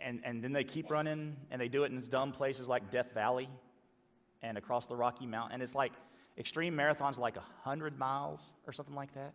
And, 0.01 0.21
and 0.23 0.41
then 0.41 0.53
they 0.53 0.63
keep 0.63 0.89
running, 0.89 1.35
and 1.51 1.61
they 1.61 1.67
do 1.67 1.83
it 1.83 1.91
in 1.91 2.01
dumb 2.09 2.31
places 2.31 2.69
like 2.69 2.93
Death 2.93 3.13
Valley 3.13 3.49
and 4.41 4.57
across 4.57 4.87
the 4.87 4.95
Rocky 4.95 5.27
Mountain. 5.27 5.55
And 5.55 5.61
it's 5.61 5.75
like 5.75 5.91
extreme 6.39 6.77
marathons, 6.77 7.19
like 7.19 7.35
100 7.35 7.99
miles 7.99 8.53
or 8.69 8.73
something 8.73 8.95
like 8.95 9.13
that. 9.15 9.33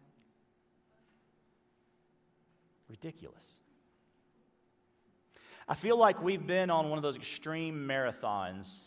Ridiculous. 2.88 3.60
I 5.68 5.76
feel 5.76 5.98
like 5.98 6.24
we've 6.24 6.48
been 6.48 6.70
on 6.70 6.88
one 6.88 6.98
of 6.98 7.04
those 7.04 7.18
extreme 7.18 7.86
marathons 7.86 8.78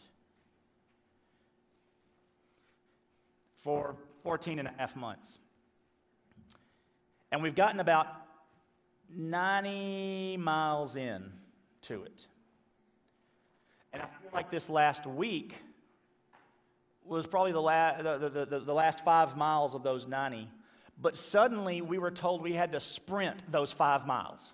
for 3.62 3.94
14 4.22 4.58
and 4.58 4.68
a 4.68 4.72
half 4.78 4.96
months. 4.96 5.38
And 7.30 7.42
we've 7.42 7.54
gotten 7.54 7.78
about 7.78 8.21
90 9.16 10.36
miles 10.38 10.96
in 10.96 11.32
to 11.82 12.02
it. 12.04 12.26
And 13.92 14.02
I 14.02 14.06
feel 14.06 14.30
like 14.32 14.50
this 14.50 14.68
last 14.68 15.06
week 15.06 15.54
was 17.04 17.26
probably 17.26 17.52
the, 17.52 17.60
la- 17.60 18.00
the, 18.00 18.28
the, 18.28 18.46
the, 18.46 18.60
the 18.60 18.74
last 18.74 19.04
five 19.04 19.36
miles 19.36 19.74
of 19.74 19.82
those 19.82 20.06
90. 20.06 20.48
But 21.00 21.16
suddenly 21.16 21.82
we 21.82 21.98
were 21.98 22.10
told 22.10 22.42
we 22.42 22.54
had 22.54 22.72
to 22.72 22.80
sprint 22.80 23.50
those 23.50 23.72
five 23.72 24.06
miles. 24.06 24.52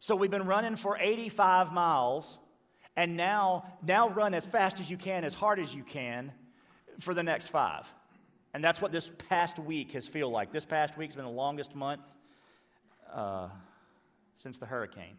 So 0.00 0.16
we've 0.16 0.30
been 0.30 0.46
running 0.46 0.76
for 0.76 0.98
85 0.98 1.72
miles, 1.72 2.38
and 2.96 3.16
now, 3.16 3.64
now 3.86 4.08
run 4.08 4.34
as 4.34 4.44
fast 4.44 4.80
as 4.80 4.90
you 4.90 4.96
can, 4.96 5.24
as 5.24 5.34
hard 5.34 5.58
as 5.58 5.74
you 5.74 5.82
can 5.82 6.32
for 6.98 7.14
the 7.14 7.22
next 7.22 7.48
five. 7.48 7.92
And 8.52 8.62
that's 8.62 8.82
what 8.82 8.92
this 8.92 9.10
past 9.28 9.58
week 9.58 9.92
has 9.92 10.06
feel 10.06 10.30
like. 10.30 10.52
This 10.52 10.64
past 10.64 10.98
week 10.98 11.10
has 11.10 11.16
been 11.16 11.24
the 11.24 11.30
longest 11.30 11.74
month 11.74 12.02
uh, 13.12 13.48
since 14.36 14.58
the 14.58 14.66
hurricane. 14.66 15.16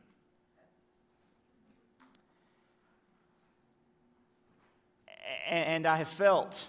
And 5.49 5.85
I 5.85 5.97
have 5.97 6.07
felt 6.07 6.67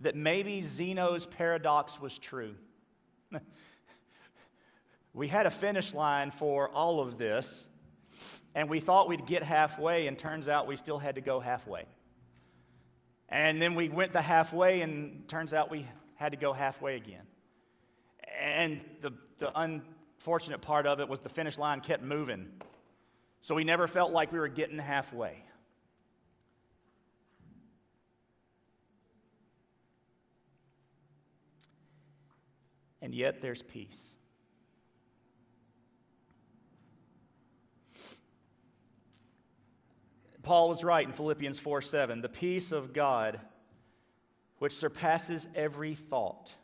that 0.00 0.16
maybe 0.16 0.62
Zeno's 0.62 1.26
paradox 1.26 2.00
was 2.00 2.18
true. 2.18 2.54
we 5.14 5.28
had 5.28 5.46
a 5.46 5.50
finish 5.50 5.94
line 5.94 6.30
for 6.30 6.68
all 6.70 7.00
of 7.00 7.18
this, 7.18 7.68
and 8.54 8.68
we 8.68 8.80
thought 8.80 9.08
we'd 9.08 9.26
get 9.26 9.42
halfway, 9.42 10.06
and 10.06 10.18
turns 10.18 10.48
out 10.48 10.66
we 10.66 10.76
still 10.76 10.98
had 10.98 11.14
to 11.14 11.20
go 11.20 11.40
halfway. 11.40 11.84
And 13.28 13.62
then 13.62 13.74
we 13.74 13.88
went 13.88 14.12
the 14.12 14.22
halfway, 14.22 14.80
and 14.80 15.26
turns 15.28 15.54
out 15.54 15.70
we 15.70 15.86
had 16.16 16.32
to 16.32 16.38
go 16.38 16.52
halfway 16.52 16.96
again. 16.96 17.22
And 18.42 18.80
the, 19.00 19.12
the 19.38 19.52
unfortunate 19.58 20.60
part 20.60 20.86
of 20.86 20.98
it 20.98 21.08
was 21.08 21.20
the 21.20 21.28
finish 21.28 21.58
line 21.58 21.80
kept 21.80 22.02
moving. 22.02 22.48
So 23.40 23.54
we 23.54 23.62
never 23.62 23.86
felt 23.86 24.10
like 24.10 24.32
we 24.32 24.40
were 24.40 24.48
getting 24.48 24.78
halfway. 24.78 25.44
And 33.00 33.14
yet 33.14 33.40
there's 33.40 33.62
peace. 33.62 34.16
Paul 40.42 40.68
was 40.68 40.82
right 40.82 41.06
in 41.06 41.12
Philippians 41.12 41.60
4 41.60 41.80
7. 41.82 42.22
The 42.22 42.28
peace 42.28 42.72
of 42.72 42.92
God, 42.92 43.40
which 44.58 44.72
surpasses 44.72 45.46
every 45.54 45.94
thought. 45.94 46.54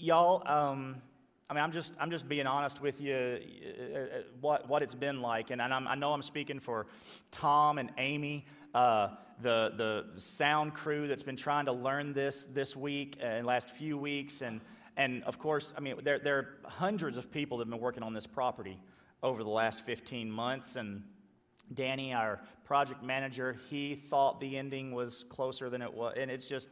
Y'all, 0.00 0.42
um, 0.48 1.02
I 1.50 1.52
mean, 1.52 1.62
I'm 1.62 1.72
just, 1.72 1.94
I'm 2.00 2.10
just 2.10 2.26
being 2.26 2.46
honest 2.46 2.80
with 2.80 3.02
you 3.02 3.14
uh, 3.14 4.22
what, 4.40 4.66
what 4.66 4.82
it's 4.82 4.94
been 4.94 5.20
like. 5.20 5.50
And, 5.50 5.60
and 5.60 5.74
i 5.74 5.94
know 5.94 6.14
I'm 6.14 6.22
speaking 6.22 6.58
for 6.58 6.86
Tom 7.30 7.76
and 7.76 7.90
Amy, 7.98 8.46
uh, 8.74 9.08
the, 9.42 9.72
the 9.76 10.20
sound 10.20 10.72
crew 10.72 11.06
that's 11.06 11.22
been 11.22 11.36
trying 11.36 11.66
to 11.66 11.72
learn 11.72 12.14
this 12.14 12.46
this 12.50 12.74
week 12.74 13.18
and 13.20 13.46
last 13.46 13.68
few 13.68 13.98
weeks. 13.98 14.40
And, 14.40 14.62
and 14.96 15.22
of 15.24 15.38
course, 15.38 15.74
I 15.76 15.80
mean, 15.80 15.96
there, 16.02 16.18
there 16.18 16.38
are 16.38 16.48
hundreds 16.64 17.18
of 17.18 17.30
people 17.30 17.58
that 17.58 17.66
have 17.66 17.70
been 17.70 17.80
working 17.80 18.02
on 18.02 18.14
this 18.14 18.26
property 18.26 18.80
over 19.22 19.44
the 19.44 19.50
last 19.50 19.82
15 19.82 20.30
months. 20.30 20.76
And 20.76 21.02
Danny, 21.74 22.14
our 22.14 22.40
project 22.64 23.02
manager, 23.02 23.58
he 23.68 23.96
thought 23.96 24.40
the 24.40 24.56
ending 24.56 24.92
was 24.92 25.26
closer 25.28 25.68
than 25.68 25.82
it 25.82 25.92
was. 25.92 26.14
And 26.16 26.30
it's 26.30 26.46
just, 26.46 26.70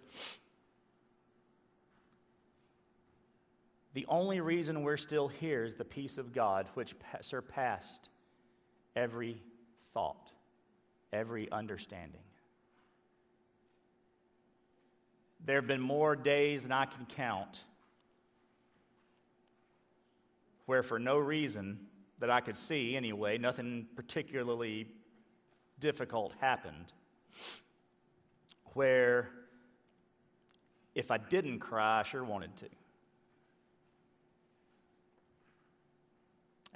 the 3.99 4.07
only 4.09 4.41
reason 4.41 4.85
we're 4.85 4.97
still 4.97 5.27
here 5.27 5.65
is 5.65 5.75
the 5.75 5.85
peace 5.85 6.19
of 6.19 6.33
God, 6.33 6.69
which 6.75 6.95
surpassed 7.21 8.09
every 8.95 9.43
thought, 9.93 10.31
every 11.13 11.51
understanding. 11.51 12.21
There 15.45 15.57
have 15.57 15.67
been 15.67 15.81
more 15.81 16.15
days 16.15 16.63
than 16.63 16.71
I 16.71 16.85
can 16.85 17.07
count 17.07 17.65
where, 20.67 20.85
for 20.85 21.01
no 21.01 21.19
reason, 21.19 21.81
that 22.21 22.31
I 22.31 22.41
could 22.41 22.57
see 22.57 22.95
anyway, 22.95 23.37
nothing 23.37 23.89
particularly 23.97 24.87
difficult 25.81 26.35
happened. 26.41 26.93
Where 28.75 29.31
if 30.95 31.11
I 31.11 31.19
didn't 31.19 31.59
cry, 31.59 31.99
I 31.99 32.03
sure 32.05 32.23
wanted 32.23 32.57
to. 32.59 32.69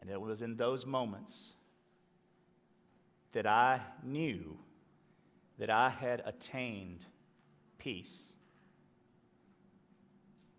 And 0.03 0.11
it 0.11 0.21
was 0.21 0.43
in 0.43 0.57
those 0.57 0.85
moments 0.85 1.55
that 3.33 3.47
I 3.47 3.81
knew 4.03 4.59
that 5.59 5.71
I 5.71 5.89
had 5.89 6.23
attained 6.27 7.07
peace. 7.79 8.35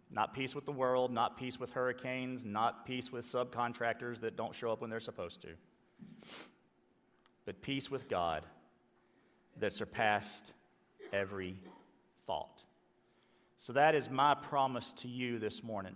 Not 0.09 0.33
peace 0.33 0.55
with 0.55 0.65
the 0.65 0.71
world, 0.71 1.11
not 1.11 1.37
peace 1.37 1.59
with 1.59 1.71
hurricanes, 1.71 2.45
not 2.45 2.85
peace 2.85 3.11
with 3.11 3.25
subcontractors 3.25 4.21
that 4.21 4.37
don't 4.37 4.55
show 4.55 4.71
up 4.71 4.79
when 4.79 4.89
they're 4.89 4.99
supposed 4.99 5.41
to, 5.41 5.49
but 7.45 7.61
peace 7.61 7.91
with 7.91 8.07
God 8.07 8.45
that 9.59 9.73
surpassed 9.73 10.53
every 11.11 11.57
thought. 12.25 12.63
So 13.57 13.73
that 13.73 13.93
is 13.93 14.09
my 14.09 14.35
promise 14.35 14.93
to 14.93 15.07
you 15.07 15.37
this 15.37 15.63
morning. 15.63 15.95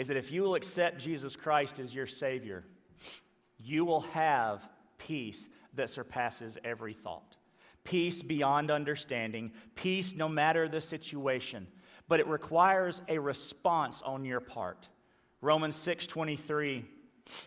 Is 0.00 0.08
that 0.08 0.16
if 0.16 0.32
you 0.32 0.42
will 0.42 0.54
accept 0.54 0.98
Jesus 0.98 1.36
Christ 1.36 1.78
as 1.78 1.94
your 1.94 2.06
Savior, 2.06 2.64
you 3.58 3.84
will 3.84 4.00
have 4.00 4.68
peace 4.98 5.48
that 5.74 5.90
surpasses 5.90 6.58
every 6.64 6.94
thought. 6.94 7.36
Peace 7.84 8.22
beyond 8.22 8.70
understanding, 8.70 9.52
peace 9.74 10.14
no 10.14 10.28
matter 10.28 10.68
the 10.68 10.80
situation 10.80 11.66
but 12.10 12.18
it 12.18 12.26
requires 12.26 13.02
a 13.08 13.20
response 13.20 14.02
on 14.02 14.24
your 14.24 14.40
part. 14.40 14.88
Romans 15.40 15.76
6:23 15.76 16.84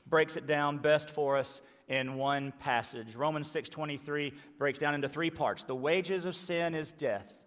breaks 0.08 0.38
it 0.38 0.48
down 0.48 0.78
best 0.78 1.10
for 1.10 1.36
us 1.36 1.62
in 1.90 2.16
one 2.16 2.54
passage. 2.54 3.14
Romans 3.14 3.52
6:23 3.52 4.34
breaks 4.58 4.80
down 4.80 4.96
into 4.96 5.10
three 5.10 5.30
parts. 5.30 5.66
The 5.66 5.76
wages 5.76 6.24
of 6.24 6.34
sin 6.34 6.76
is 6.76 6.94
death. 6.94 7.44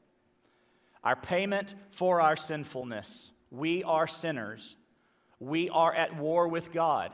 Our 1.02 1.16
payment 1.16 1.74
for 1.90 2.20
our 2.20 2.36
sinfulness. 2.36 3.32
We 3.50 3.82
are 3.82 4.06
sinners. 4.06 4.76
We 5.38 5.68
are 5.68 5.92
at 5.92 6.16
war 6.16 6.48
with 6.48 6.72
God. 6.72 7.12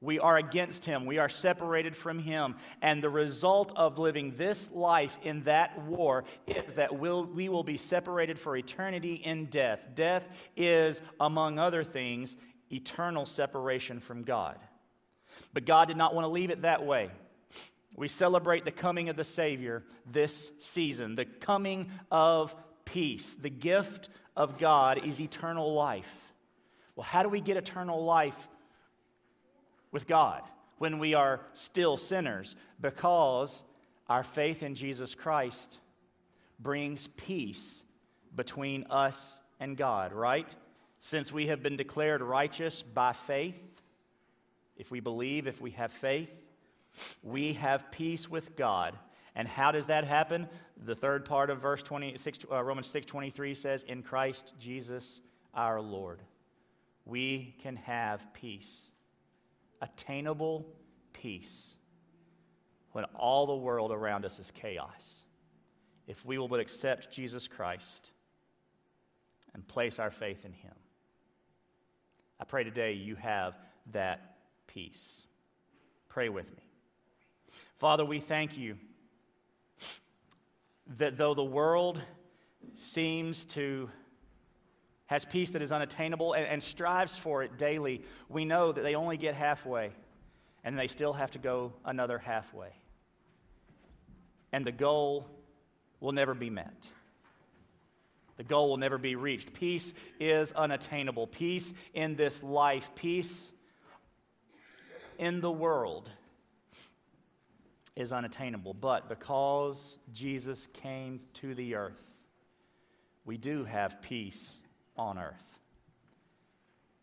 We 0.00 0.18
are 0.18 0.36
against 0.36 0.84
him. 0.84 1.06
We 1.06 1.18
are 1.18 1.28
separated 1.28 1.96
from 1.96 2.18
him. 2.18 2.56
And 2.82 3.02
the 3.02 3.10
result 3.10 3.72
of 3.76 3.98
living 3.98 4.34
this 4.36 4.70
life 4.70 5.18
in 5.22 5.42
that 5.42 5.82
war 5.82 6.24
is 6.46 6.74
that 6.74 6.98
we'll, 6.98 7.24
we 7.24 7.48
will 7.48 7.64
be 7.64 7.78
separated 7.78 8.38
for 8.38 8.56
eternity 8.56 9.14
in 9.14 9.46
death. 9.46 9.88
Death 9.94 10.28
is, 10.56 11.00
among 11.18 11.58
other 11.58 11.82
things, 11.82 12.36
eternal 12.70 13.24
separation 13.24 14.00
from 14.00 14.22
God. 14.22 14.58
But 15.54 15.64
God 15.64 15.88
did 15.88 15.96
not 15.96 16.14
want 16.14 16.24
to 16.24 16.30
leave 16.30 16.50
it 16.50 16.62
that 16.62 16.84
way. 16.84 17.10
We 17.94 18.08
celebrate 18.08 18.66
the 18.66 18.70
coming 18.70 19.08
of 19.08 19.16
the 19.16 19.24
Savior 19.24 19.82
this 20.04 20.52
season, 20.58 21.14
the 21.14 21.24
coming 21.24 21.90
of 22.10 22.54
peace. 22.84 23.34
The 23.34 23.50
gift 23.50 24.10
of 24.36 24.58
God 24.58 25.04
is 25.06 25.18
eternal 25.18 25.72
life. 25.72 26.25
Well, 26.96 27.04
how 27.04 27.22
do 27.22 27.28
we 27.28 27.40
get 27.40 27.56
eternal 27.56 28.04
life? 28.04 28.48
with 29.96 30.06
God 30.06 30.42
when 30.76 30.98
we 30.98 31.14
are 31.14 31.40
still 31.54 31.96
sinners 31.96 32.54
because 32.78 33.62
our 34.10 34.22
faith 34.22 34.62
in 34.62 34.74
Jesus 34.74 35.14
Christ 35.14 35.78
brings 36.60 37.06
peace 37.06 37.82
between 38.34 38.84
us 38.90 39.40
and 39.58 39.74
God, 39.74 40.12
right? 40.12 40.54
Since 40.98 41.32
we 41.32 41.46
have 41.46 41.62
been 41.62 41.76
declared 41.76 42.20
righteous 42.20 42.82
by 42.82 43.14
faith, 43.14 43.58
if 44.76 44.90
we 44.90 45.00
believe, 45.00 45.46
if 45.46 45.62
we 45.62 45.70
have 45.70 45.92
faith, 45.92 46.44
we 47.22 47.54
have 47.54 47.90
peace 47.90 48.28
with 48.30 48.54
God. 48.54 48.98
And 49.34 49.48
how 49.48 49.72
does 49.72 49.86
that 49.86 50.04
happen? 50.04 50.46
The 50.84 50.94
third 50.94 51.24
part 51.24 51.48
of 51.48 51.62
verse 51.62 51.82
26, 51.82 52.40
uh, 52.50 52.62
Romans 52.62 52.86
6:23 52.86 53.54
says, 53.54 53.82
"In 53.82 54.02
Christ 54.02 54.52
Jesus 54.58 55.22
our 55.54 55.80
Lord, 55.80 56.20
we 57.06 57.54
can 57.62 57.76
have 57.76 58.34
peace 58.34 58.92
attainable 59.80 60.66
peace 61.12 61.76
when 62.92 63.04
all 63.14 63.46
the 63.46 63.56
world 63.56 63.92
around 63.92 64.24
us 64.24 64.38
is 64.38 64.50
chaos. 64.50 65.24
If 66.06 66.24
we 66.24 66.38
will 66.38 66.48
but 66.48 66.60
accept 66.60 67.10
Jesus 67.10 67.48
Christ 67.48 68.10
and 69.54 69.66
place 69.66 69.98
our 69.98 70.10
faith 70.10 70.44
in 70.44 70.52
Him. 70.52 70.72
I 72.40 72.44
pray 72.44 72.64
today 72.64 72.92
you 72.92 73.16
have 73.16 73.54
that 73.92 74.36
peace. 74.66 75.26
Pray 76.08 76.28
with 76.28 76.50
me. 76.56 76.62
Father, 77.76 78.04
we 78.04 78.20
thank 78.20 78.56
you 78.56 78.76
that 80.98 81.16
though 81.16 81.34
the 81.34 81.44
world 81.44 82.00
seems 82.78 83.44
to 83.46 83.90
has 85.06 85.24
peace 85.24 85.50
that 85.50 85.62
is 85.62 85.72
unattainable 85.72 86.32
and, 86.32 86.46
and 86.46 86.62
strives 86.62 87.16
for 87.16 87.42
it 87.42 87.56
daily, 87.56 88.02
we 88.28 88.44
know 88.44 88.72
that 88.72 88.82
they 88.82 88.94
only 88.94 89.16
get 89.16 89.34
halfway 89.34 89.92
and 90.64 90.78
they 90.78 90.88
still 90.88 91.12
have 91.12 91.30
to 91.30 91.38
go 91.38 91.72
another 91.84 92.18
halfway. 92.18 92.70
And 94.52 94.66
the 94.66 94.72
goal 94.72 95.28
will 96.00 96.12
never 96.12 96.34
be 96.34 96.50
met. 96.50 96.90
The 98.36 98.44
goal 98.44 98.68
will 98.68 98.76
never 98.76 98.98
be 98.98 99.14
reached. 99.14 99.54
Peace 99.54 99.94
is 100.18 100.52
unattainable. 100.52 101.26
Peace 101.28 101.72
in 101.94 102.16
this 102.16 102.42
life, 102.42 102.90
peace 102.94 103.52
in 105.18 105.40
the 105.40 105.50
world 105.50 106.10
is 107.94 108.12
unattainable. 108.12 108.74
But 108.74 109.08
because 109.08 109.98
Jesus 110.12 110.66
came 110.66 111.20
to 111.34 111.54
the 111.54 111.76
earth, 111.76 112.12
we 113.24 113.38
do 113.38 113.64
have 113.64 114.02
peace 114.02 114.62
on 114.96 115.18
earth. 115.18 115.58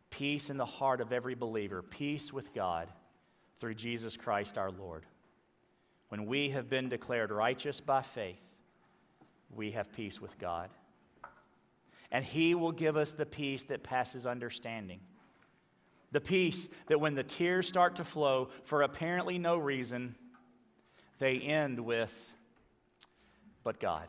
Peace 0.10 0.50
in 0.50 0.58
the 0.58 0.66
heart 0.66 1.02
of 1.02 1.12
every 1.12 1.36
believer, 1.36 1.82
peace 1.82 2.32
with 2.32 2.54
God 2.54 2.88
through 3.58 3.74
Jesus 3.76 4.16
Christ 4.16 4.58
our 4.58 4.72
Lord. 4.72 5.06
When 6.10 6.26
we 6.26 6.50
have 6.50 6.70
been 6.70 6.90
declared 6.90 7.32
righteous 7.32 7.82
by 7.82 8.04
faith, 8.04 8.44
we 9.56 9.72
have 9.72 9.92
peace 9.92 10.22
with 10.22 10.38
God. 10.38 10.70
And 12.12 12.24
He 12.24 12.54
will 12.54 12.72
give 12.72 12.96
us 12.96 13.12
the 13.12 13.26
peace 13.26 13.64
that 13.64 13.84
passes 13.84 14.26
understanding. 14.26 15.00
The 16.12 16.22
peace 16.22 16.70
that 16.88 17.02
when 17.02 17.16
the 17.16 17.24
tears 17.24 17.68
start 17.68 17.96
to 17.96 18.06
flow 18.06 18.50
for 18.64 18.84
apparently 18.84 19.40
no 19.40 19.58
reason, 19.58 20.16
they 21.18 21.40
end 21.40 21.80
with, 21.80 22.36
but 23.64 23.80
God. 23.80 24.08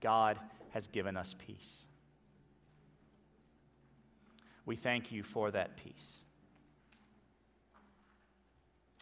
God 0.00 0.38
has 0.70 0.86
given 0.86 1.16
us 1.16 1.34
peace. 1.38 1.86
We 4.68 4.76
thank 4.76 5.10
you 5.10 5.22
for 5.22 5.50
that 5.50 5.78
peace. 5.78 6.26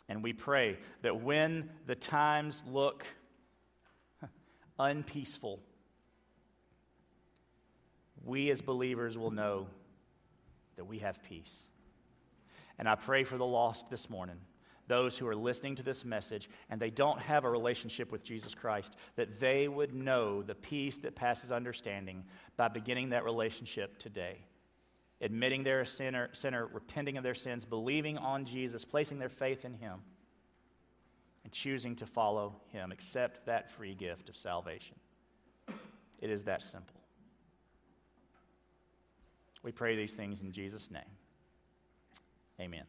And 0.09 0.23
we 0.23 0.33
pray 0.33 0.79
that 1.03 1.21
when 1.21 1.71
the 1.87 1.97
times 1.97 2.63
look 2.71 3.05
unpeaceful, 4.79 5.59
we 8.25 8.49
as 8.51 8.61
believers 8.61 9.19
will 9.19 9.33
know 9.33 9.67
that 10.77 10.85
we 10.85 11.01
have 11.01 11.21
peace. 11.25 11.69
And 12.79 12.89
I 12.89 12.95
pray 12.95 13.25
for 13.25 13.37
the 13.37 13.45
lost 13.45 13.91
this 13.91 14.09
morning, 14.09 14.39
those 14.87 15.19
who 15.19 15.27
are 15.27 15.35
listening 15.35 15.75
to 15.75 15.83
this 15.83 16.05
message 16.05 16.49
and 16.71 16.81
they 16.81 16.91
don't 16.91 17.19
have 17.19 17.43
a 17.43 17.51
relationship 17.51 18.13
with 18.13 18.23
Jesus 18.23 18.55
Christ, 18.55 18.95
that 19.17 19.41
they 19.41 19.67
would 19.67 19.93
know 19.93 20.45
the 20.45 20.55
peace 20.55 20.97
that 20.99 21.17
passes 21.17 21.51
understanding 21.51 22.23
by 22.57 22.69
beginning 22.69 23.09
that 23.09 23.25
relationship 23.25 23.99
today. 23.99 24.45
Admitting 25.21 25.65
they're 25.65 25.81
a 25.81 25.87
sinner, 25.87 26.29
sinner, 26.33 26.67
repenting 26.67 27.17
of 27.17 27.23
their 27.23 27.35
sins, 27.35 27.65
believing 27.65 28.19
on 28.19 28.45
Jesus, 28.45 28.85
placing 28.85 29.19
their 29.19 29.31
faith 29.31 29.65
in 29.65 29.75
Him, 29.75 30.01
and 31.45 31.53
choosing 31.53 31.97
to 31.97 32.07
follow 32.07 32.57
Him, 32.73 32.93
accept 32.93 33.47
that 33.47 33.71
free 33.71 33.95
gift 33.95 34.29
of 34.29 34.37
salvation. 34.37 34.97
It 36.21 36.31
is 36.31 36.45
that 36.45 36.63
simple. 36.63 37.01
We 39.63 39.73
pray 39.73 39.97
these 39.97 40.15
things 40.15 40.43
in 40.43 40.53
Jesus' 40.53 40.91
name. 40.91 41.03
Amen. 42.61 42.85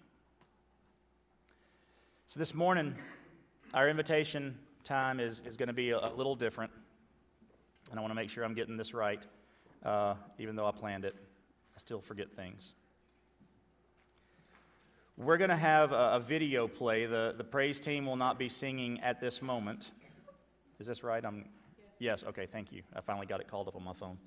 So 2.28 2.40
this 2.40 2.54
morning, 2.54 2.96
our 3.74 3.90
invitation 3.90 4.58
time 4.84 5.20
is, 5.20 5.42
is 5.46 5.58
going 5.58 5.68
to 5.68 5.74
be 5.74 5.92
a, 5.92 5.98
a, 5.98 6.14
little 6.14 6.36
different. 6.36 6.72
And 7.90 8.00
I 8.00 8.02
want 8.02 8.12
to 8.12 8.16
make 8.16 8.30
sure 8.30 8.44
I'm 8.44 8.54
getting 8.54 8.78
this 8.78 8.94
right, 8.94 9.26
uh, 9.84 10.16
even 10.40 10.56
though 10.56 10.66
I 10.66 10.72
planned 10.72 11.04
it. 11.04 11.16
I 11.78 11.80
still 11.80 12.02
forget 12.02 12.32
things. 12.32 12.74
We're 15.16 15.38
going 15.38 15.52
to 15.52 15.56
have 15.56 15.92
a, 15.92 16.14
a, 16.14 16.20
video 16.20 16.68
play. 16.68 17.06
The, 17.06 17.36
the 17.38 17.44
praise 17.44 17.80
team 17.80 18.08
will 18.08 18.16
not 18.16 18.40
be 18.40 18.50
singing 18.50 19.00
at 19.02 19.22
this 19.22 19.44
moment. 19.44 19.92
Is 20.80 20.88
this 20.88 21.04
right? 21.04 21.24
I'm, 21.24 21.46
yes, 22.00 22.24
okay, 22.30 22.48
thank 22.48 22.72
you. 22.72 22.82
I 22.96 23.02
finally 23.02 23.28
got 23.28 23.42
it 23.42 23.48
called 23.48 23.68
up 23.68 23.76
on 23.76 23.84
my 23.84 23.94
phone. 23.94 24.18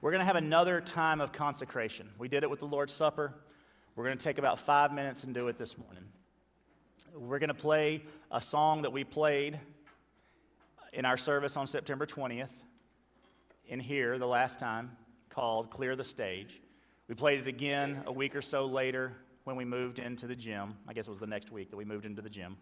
We're 0.00 0.10
going 0.10 0.22
to 0.22 0.26
have 0.26 0.34
another 0.34 0.80
time 0.80 1.20
of 1.20 1.30
consecration. 1.30 2.10
We 2.18 2.26
did 2.26 2.42
it 2.42 2.50
with 2.50 2.58
the 2.58 2.66
Lord's 2.66 2.92
Supper. 2.92 3.34
We're 3.94 4.06
going 4.06 4.18
to 4.18 4.24
take 4.24 4.38
about 4.38 4.58
five 4.58 4.92
minutes 4.92 5.22
and 5.22 5.32
do 5.32 5.46
it 5.46 5.56
this 5.56 5.78
morning. 5.78 6.02
We're 7.14 7.38
going 7.38 7.46
to 7.46 7.54
play 7.54 8.02
a 8.32 8.42
song 8.42 8.82
that 8.82 8.90
we 8.90 9.04
played 9.04 9.60
in 10.92 11.04
our 11.04 11.16
service 11.16 11.56
on 11.56 11.68
September 11.68 12.06
20th 12.06 12.50
in 13.68 13.80
here 13.80 14.18
the 14.18 14.26
last 14.26 14.58
time 14.58 14.96
called 15.28 15.70
Clear 15.70 15.94
the 15.94 16.04
Stage. 16.04 16.60
We 17.06 17.14
played 17.14 17.40
it 17.40 17.46
again 17.46 18.02
a 18.06 18.12
week 18.12 18.34
or 18.34 18.42
so 18.42 18.66
later 18.66 19.12
when 19.44 19.56
we 19.56 19.64
moved 19.64 19.98
into 19.98 20.26
the 20.26 20.36
gym. 20.36 20.74
I 20.86 20.92
guess 20.92 21.06
it 21.06 21.10
was 21.10 21.20
the 21.20 21.26
next 21.26 21.52
week 21.52 21.70
that 21.70 21.76
we 21.76 21.84
moved 21.84 22.04
into 22.04 22.22
the 22.22 22.30
gym. 22.30 22.56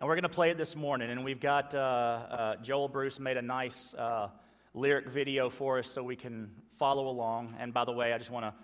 And 0.00 0.08
we're 0.08 0.14
going 0.14 0.22
to 0.22 0.28
play 0.28 0.50
it 0.50 0.58
this 0.58 0.74
morning. 0.74 1.10
And 1.10 1.24
we've 1.24 1.40
got 1.40 1.74
uh, 1.74 1.78
uh, 1.78 2.56
Joel 2.56 2.88
Bruce 2.88 3.18
made 3.18 3.36
a 3.36 3.42
nice. 3.42 3.94
Uh, 3.94 4.28
lyric 4.76 5.08
video 5.08 5.48
for 5.48 5.78
us 5.78 5.90
so 5.90 6.02
we 6.02 6.14
can 6.14 6.50
follow 6.78 7.08
along. 7.08 7.56
And 7.58 7.72
by 7.72 7.84
the 7.84 7.92
way, 7.92 8.12
I 8.12 8.18
just 8.18 8.30
want 8.30 8.44
to 8.44 8.54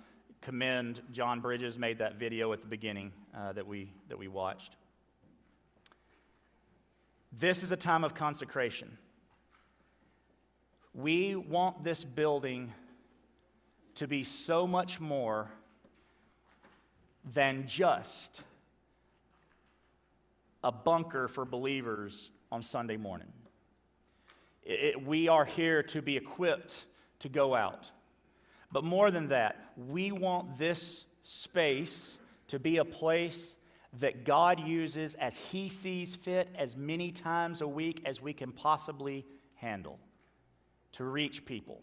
commend 0.42 1.00
John 1.10 1.40
Bridges 1.40 1.78
made 1.78 1.98
that 1.98 2.16
video 2.16 2.52
at 2.52 2.60
the 2.60 2.66
beginning 2.66 3.12
uh, 3.34 3.54
that, 3.54 3.66
we, 3.66 3.90
that 4.08 4.18
we 4.18 4.28
watched. 4.28 4.76
This 7.32 7.62
is 7.62 7.72
a 7.72 7.76
time 7.76 8.04
of 8.04 8.14
consecration. 8.14 8.98
We 10.94 11.36
want 11.36 11.84
this 11.84 12.04
building 12.04 12.72
to 13.94 14.06
be 14.06 14.24
so 14.24 14.66
much 14.66 15.00
more 15.00 15.50
than 17.24 17.66
just 17.66 18.42
a 20.62 20.70
bunker 20.72 21.28
for 21.28 21.44
believers 21.44 22.30
on 22.50 22.62
Sunday 22.62 22.96
morning. 22.96 23.32
It, 24.64 25.04
we 25.04 25.28
are 25.28 25.44
here 25.44 25.82
to 25.84 26.02
be 26.02 26.16
equipped 26.16 26.84
to 27.20 27.28
go 27.28 27.54
out. 27.54 27.90
But 28.70 28.84
more 28.84 29.10
than 29.10 29.28
that, 29.28 29.72
we 29.76 30.12
want 30.12 30.58
this 30.58 31.06
space 31.22 32.18
to 32.48 32.58
be 32.58 32.76
a 32.76 32.84
place 32.84 33.56
that 33.98 34.24
God 34.24 34.60
uses 34.60 35.14
as 35.14 35.38
He 35.38 35.68
sees 35.68 36.14
fit 36.14 36.48
as 36.54 36.76
many 36.76 37.12
times 37.12 37.60
a 37.60 37.68
week 37.68 38.02
as 38.04 38.20
we 38.20 38.32
can 38.32 38.52
possibly 38.52 39.24
handle 39.54 39.98
to 40.92 41.04
reach 41.04 41.44
people, 41.44 41.80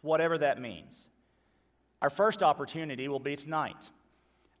whatever 0.00 0.38
that 0.38 0.60
means. 0.60 1.08
Our 2.00 2.10
first 2.10 2.42
opportunity 2.42 3.08
will 3.08 3.18
be 3.18 3.36
tonight. 3.36 3.90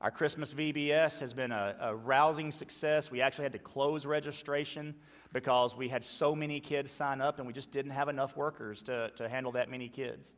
Our 0.00 0.10
Christmas 0.12 0.54
VBS 0.54 1.20
has 1.20 1.34
been 1.34 1.50
a, 1.50 1.74
a, 1.80 1.94
rousing 1.94 2.52
success. 2.52 3.10
We 3.10 3.20
actually 3.20 3.44
had 3.44 3.52
to 3.52 3.58
close 3.58 4.06
registration 4.06 4.94
because 5.32 5.76
we 5.76 5.88
had 5.88 6.04
so 6.04 6.36
many 6.36 6.60
kids 6.60 6.92
sign 6.92 7.20
up 7.20 7.38
and 7.38 7.46
we 7.48 7.52
just 7.52 7.72
didn't 7.72 7.90
have 7.90 8.08
enough 8.08 8.36
workers 8.36 8.82
to, 8.84 9.10
to 9.16 9.28
handle 9.28 9.52
that 9.52 9.68
many 9.68 9.88
kids. 9.88 10.34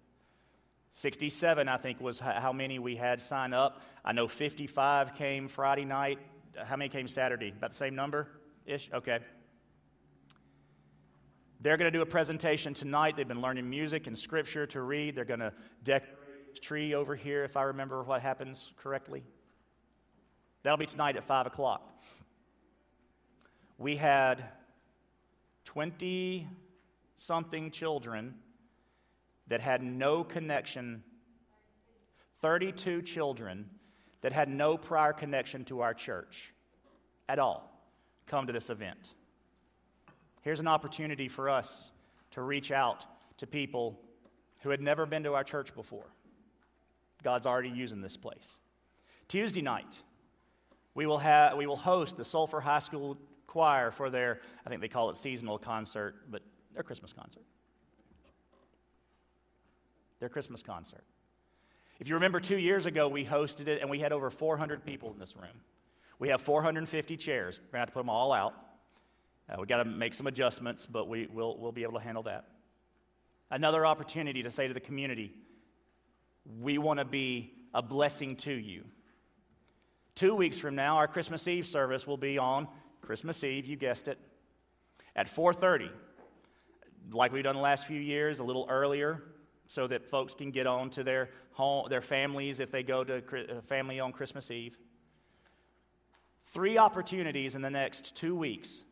67, 0.92 1.68
I 1.68 1.76
think, 1.76 2.00
was 2.00 2.18
how 2.18 2.52
many 2.52 2.78
we 2.78 2.96
had 2.96 3.22
sign 3.22 3.52
up. 3.52 3.82
I 4.04 4.12
know 4.12 4.26
55 4.26 5.14
came 5.14 5.46
Friday 5.46 5.84
night. 5.84 6.18
How 6.56 6.76
many 6.76 6.88
came 6.88 7.06
Saturday? 7.06 7.50
About 7.50 7.70
the 7.70 7.76
same 7.76 7.94
number 7.94 8.28
ish? 8.66 8.90
Okay. 8.92 9.20
They're 11.62 11.76
going 11.76 11.92
to 11.92 11.96
do 11.96 12.02
a 12.02 12.06
presentation 12.06 12.72
tonight. 12.72 13.16
They've 13.16 13.28
been 13.28 13.42
learning 13.42 13.68
music 13.68 14.06
and 14.06 14.18
scripture 14.18 14.66
to 14.68 14.80
read. 14.80 15.14
They're 15.14 15.26
going 15.26 15.40
to 15.40 15.52
decorate 15.84 16.54
the 16.54 16.60
tree 16.60 16.94
over 16.94 17.14
here, 17.14 17.44
if 17.44 17.56
I 17.56 17.64
remember 17.64 18.02
what 18.02 18.22
happens 18.22 18.72
correctly. 18.76 19.22
That'll 20.62 20.78
be 20.78 20.86
tonight 20.86 21.16
at 21.16 21.24
5 21.24 21.46
o'clock. 21.46 22.00
We 23.76 23.96
had 23.96 24.44
20 25.66 26.48
something 27.16 27.70
children 27.70 28.36
that 29.48 29.60
had 29.60 29.82
no 29.82 30.24
connection, 30.24 31.02
32 32.40 33.02
children 33.02 33.68
that 34.22 34.32
had 34.32 34.48
no 34.48 34.78
prior 34.78 35.12
connection 35.12 35.64
to 35.66 35.80
our 35.80 35.92
church 35.92 36.54
at 37.28 37.38
all 37.38 37.70
come 38.26 38.46
to 38.46 38.52
this 38.52 38.70
event. 38.70 39.10
Here's 40.42 40.60
an 40.60 40.68
opportunity 40.68 41.28
for 41.28 41.48
us 41.48 41.92
to 42.32 42.42
reach 42.42 42.70
out 42.70 43.04
to 43.38 43.46
people 43.46 44.00
who 44.60 44.70
had 44.70 44.80
never 44.80 45.06
been 45.06 45.24
to 45.24 45.34
our 45.34 45.44
church 45.44 45.74
before. 45.74 46.06
God's 47.22 47.46
already 47.46 47.68
using 47.68 48.00
this 48.00 48.16
place. 48.16 48.58
Tuesday 49.28 49.62
night, 49.62 50.02
we 50.94 51.06
will, 51.06 51.18
have, 51.18 51.56
we 51.56 51.66
will 51.66 51.76
host 51.76 52.16
the 52.16 52.24
Sulphur 52.24 52.60
High 52.60 52.78
School 52.80 53.18
Choir 53.46 53.90
for 53.90 54.10
their, 54.10 54.40
I 54.64 54.68
think 54.68 54.80
they 54.80 54.88
call 54.88 55.10
it 55.10 55.16
seasonal 55.16 55.58
concert, 55.58 56.14
but 56.30 56.42
their 56.74 56.82
Christmas 56.82 57.12
concert. 57.12 57.42
Their 60.20 60.28
Christmas 60.28 60.62
concert. 60.62 61.04
If 61.98 62.08
you 62.08 62.14
remember 62.14 62.40
two 62.40 62.58
years 62.58 62.86
ago, 62.86 63.08
we 63.08 63.24
hosted 63.24 63.68
it 63.68 63.80
and 63.80 63.90
we 63.90 63.98
had 63.98 64.12
over 64.12 64.30
400 64.30 64.84
people 64.84 65.12
in 65.12 65.18
this 65.18 65.36
room. 65.36 65.60
We 66.18 66.28
have 66.28 66.40
450 66.40 67.16
chairs. 67.16 67.58
We're 67.58 67.64
going 67.64 67.72
to 67.72 67.78
have 67.78 67.88
to 67.88 67.92
put 67.92 68.00
them 68.00 68.10
all 68.10 68.32
out. 68.32 68.54
Uh, 69.50 69.56
we 69.60 69.66
got 69.66 69.78
to 69.78 69.84
make 69.84 70.14
some 70.14 70.26
adjustments, 70.26 70.86
but 70.86 71.08
we, 71.08 71.26
will 71.26 71.58
we'll 71.58 71.72
be 71.72 71.82
able 71.82 71.94
to 71.94 72.04
handle 72.04 72.22
that. 72.22 72.44
Another 73.50 73.84
opportunity 73.84 74.44
to 74.44 74.50
say 74.50 74.68
to 74.68 74.74
the 74.74 74.80
community, 74.80 75.32
we 76.60 76.78
want 76.78 77.00
to 77.00 77.04
be 77.04 77.52
a 77.74 77.82
blessing 77.82 78.36
to 78.36 78.52
you. 78.52 78.84
Two 80.14 80.34
weeks 80.34 80.58
from 80.58 80.76
now, 80.76 80.98
our 80.98 81.08
Christmas 81.08 81.48
Eve 81.48 81.66
service 81.66 82.06
will 82.06 82.16
be 82.16 82.38
on 82.38 82.68
Christmas 83.00 83.42
Eve, 83.42 83.66
you 83.66 83.76
guessed 83.76 84.06
it, 84.06 84.18
at 85.16 85.26
4:30. 85.26 85.90
Like 87.10 87.32
we've 87.32 87.42
done 87.42 87.56
the 87.56 87.60
last 87.60 87.86
few 87.86 88.00
years, 88.00 88.38
a 88.38 88.44
little 88.44 88.66
earlier, 88.68 89.22
so 89.66 89.86
that 89.88 90.08
folks 90.08 90.34
can 90.34 90.50
get 90.50 90.66
on 90.66 90.90
to 90.90 91.02
their 91.02 91.30
home, 91.52 91.88
their 91.88 92.00
families 92.00 92.60
if 92.60 92.70
they 92.70 92.82
go 92.82 93.02
to 93.02 93.16
uh, 93.16 93.60
family 93.62 93.98
on 93.98 94.12
Christmas 94.12 94.50
Eve. 94.50 94.78
Three 96.52 96.78
opportunities 96.78 97.54
in 97.54 97.62
the 97.62 97.70
next 97.70 98.14
two 98.14 98.36
weeks. 98.36 98.84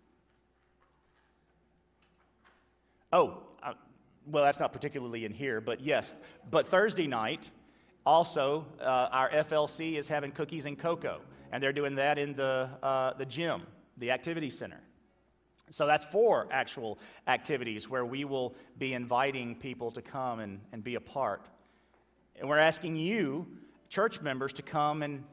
Oh, 3.13 3.43
uh, 3.63 3.73
well, 4.27 4.45
that's 4.45 4.61
not 4.61 4.73
particularly 4.73 5.25
in 5.25 5.33
here, 5.33 5.61
but 5.61 5.81
yes. 5.81 6.15
But 6.51 6.67
Thursday 6.67 7.07
night, 7.07 7.51
also, 8.05 8.67
uh, 8.81 9.09
our 9.11 9.31
FLC 9.31 9.97
is 9.97 10.09
having 10.09 10.31
cookies 10.31 10.67
and 10.67 10.79
cocoa, 10.79 11.21
and 11.51 11.63
they're 11.63 11.73
doing 11.73 11.95
that 11.97 12.19
in 12.19 12.35
the, 12.35 12.69
uh, 12.83 13.15
the 13.15 13.25
gym, 13.25 13.63
the 13.97 14.11
activity 14.11 14.51
center. 14.51 14.81
So 15.71 15.87
that's 15.87 16.05
four 16.07 16.49
actual 16.51 16.99
activities 17.27 17.89
where 17.89 18.05
we 18.05 18.25
will 18.25 18.55
be 18.79 18.95
inviting 18.95 19.55
people 19.57 19.91
to 19.93 20.03
come 20.03 20.41
and, 20.41 20.61
and 20.73 20.83
be 20.83 20.95
a 20.95 21.01
part. 21.01 21.47
And 22.37 22.49
we're 22.49 22.59
asking 22.59 22.97
you, 22.97 23.47
church 23.89 24.21
members, 24.21 24.53
to 24.55 24.63
come 24.63 25.03
and 25.03 25.25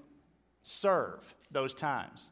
serve 0.63 1.35
those 1.51 1.73
times. 1.73 2.31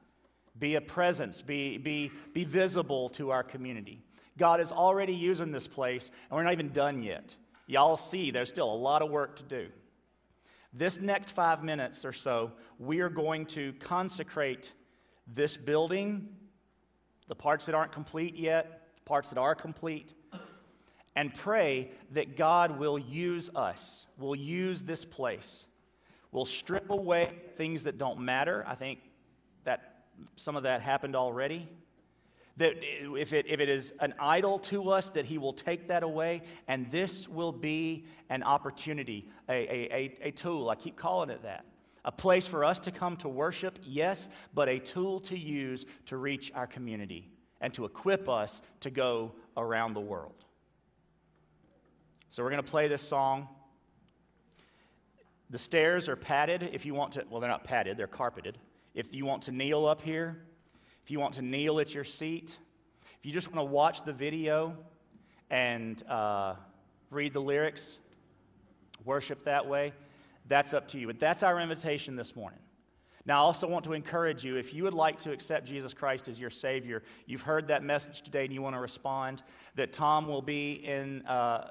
Be 0.57 0.75
a 0.75 0.81
presence, 0.81 1.41
be, 1.41 1.77
be, 1.77 2.11
be 2.33 2.43
visible 2.43 3.09
to 3.09 3.29
our 3.29 3.43
community. 3.43 4.03
God 4.37 4.59
is 4.59 4.71
already 4.71 5.13
using 5.13 5.51
this 5.51 5.67
place, 5.67 6.09
and 6.29 6.35
we're 6.35 6.43
not 6.43 6.53
even 6.53 6.69
done 6.69 7.03
yet. 7.03 7.35
Y'all 7.67 7.97
see, 7.97 8.31
there's 8.31 8.49
still 8.49 8.71
a 8.71 8.75
lot 8.75 9.01
of 9.01 9.09
work 9.09 9.35
to 9.37 9.43
do. 9.43 9.67
This 10.73 10.99
next 10.99 11.31
five 11.31 11.63
minutes 11.63 12.03
or 12.03 12.13
so, 12.13 12.51
we 12.79 12.99
are 13.01 13.09
going 13.09 13.45
to 13.47 13.73
consecrate 13.73 14.71
this 15.27 15.55
building, 15.55 16.27
the 17.27 17.35
parts 17.35 17.67
that 17.67 17.75
aren't 17.75 17.91
complete 17.91 18.35
yet, 18.35 18.81
parts 19.05 19.29
that 19.29 19.37
are 19.37 19.53
complete, 19.53 20.13
and 21.15 21.33
pray 21.33 21.91
that 22.11 22.35
God 22.35 22.79
will 22.79 22.97
use 22.97 23.51
us, 23.55 24.07
will 24.17 24.35
use 24.35 24.81
this 24.81 25.05
place, 25.05 25.67
will 26.31 26.45
strip 26.45 26.89
away 26.89 27.31
things 27.55 27.83
that 27.83 27.99
don't 27.99 28.19
matter. 28.19 28.65
I 28.67 28.73
think 28.73 28.99
that 29.63 30.05
some 30.35 30.55
of 30.55 30.63
that 30.63 30.81
happened 30.81 31.15
already. 31.15 31.69
That 32.57 32.75
if 32.81 33.33
it, 33.33 33.47
if 33.47 33.59
it 33.59 33.69
is 33.69 33.93
an 33.99 34.13
idol 34.19 34.59
to 34.59 34.91
us, 34.91 35.09
that 35.11 35.25
He 35.25 35.37
will 35.37 35.53
take 35.53 35.87
that 35.87 36.03
away, 36.03 36.43
and 36.67 36.89
this 36.91 37.27
will 37.27 37.51
be 37.51 38.05
an 38.29 38.43
opportunity, 38.43 39.29
a, 39.49 39.53
a, 39.53 39.95
a, 39.95 40.27
a 40.27 40.31
tool. 40.31 40.69
I 40.69 40.75
keep 40.75 40.95
calling 40.95 41.29
it 41.29 41.43
that. 41.43 41.65
A 42.05 42.11
place 42.11 42.45
for 42.45 42.65
us 42.65 42.79
to 42.79 42.91
come 42.91 43.15
to 43.17 43.29
worship, 43.29 43.79
yes, 43.83 44.29
but 44.53 44.69
a 44.69 44.77
tool 44.77 45.21
to 45.21 45.37
use 45.37 45.85
to 46.07 46.17
reach 46.17 46.51
our 46.53 46.67
community 46.67 47.29
and 47.61 47.73
to 47.73 47.85
equip 47.85 48.27
us 48.27 48.61
to 48.81 48.91
go 48.91 49.31
around 49.55 49.93
the 49.93 50.01
world. 50.01 50.45
So 52.29 52.43
we're 52.43 52.49
going 52.49 52.63
to 52.63 52.69
play 52.69 52.87
this 52.87 53.01
song. 53.01 53.47
The 55.49 55.59
stairs 55.59 56.09
are 56.09 56.15
padded 56.15 56.69
if 56.73 56.85
you 56.85 56.93
want 56.93 57.13
to, 57.13 57.23
well, 57.29 57.39
they're 57.39 57.49
not 57.49 57.63
padded, 57.63 57.95
they're 57.95 58.07
carpeted. 58.07 58.57
If 58.93 59.15
you 59.15 59.25
want 59.25 59.43
to 59.43 59.51
kneel 59.51 59.85
up 59.85 60.01
here, 60.01 60.43
if 61.03 61.11
you 61.11 61.19
want 61.19 61.33
to 61.35 61.41
kneel 61.41 61.79
at 61.79 61.93
your 61.93 62.03
seat, 62.03 62.57
if 63.19 63.25
you 63.25 63.31
just 63.31 63.53
want 63.53 63.67
to 63.67 63.71
watch 63.71 64.03
the 64.03 64.13
video 64.13 64.75
and 65.49 66.01
uh, 66.07 66.55
read 67.09 67.33
the 67.33 67.41
lyrics, 67.41 67.99
worship 69.05 69.43
that 69.43 69.67
way, 69.67 69.93
that's 70.47 70.73
up 70.73 70.87
to 70.89 70.99
you. 70.99 71.07
But 71.07 71.19
that's 71.19 71.43
our 71.43 71.59
invitation 71.59 72.15
this 72.15 72.35
morning. 72.35 72.59
Now, 73.25 73.37
I 73.37 73.39
also 73.39 73.67
want 73.67 73.85
to 73.85 73.93
encourage 73.93 74.43
you 74.43 74.57
if 74.57 74.73
you 74.73 74.83
would 74.83 74.93
like 74.93 75.17
to 75.19 75.31
accept 75.31 75.65
Jesus 75.65 75.93
Christ 75.93 76.27
as 76.27 76.37
your 76.37 76.49
Savior, 76.49 77.03
you've 77.25 77.41
heard 77.41 77.69
that 77.69 77.81
message 77.81 78.21
today 78.21 78.43
and 78.43 78.53
you 78.53 78.61
want 78.61 78.75
to 78.75 78.81
respond, 78.81 79.43
that 79.75 79.93
Tom 79.93 80.27
will 80.27 80.41
be 80.41 80.73
in 80.73 81.23
uh, 81.25 81.31
uh, 81.31 81.69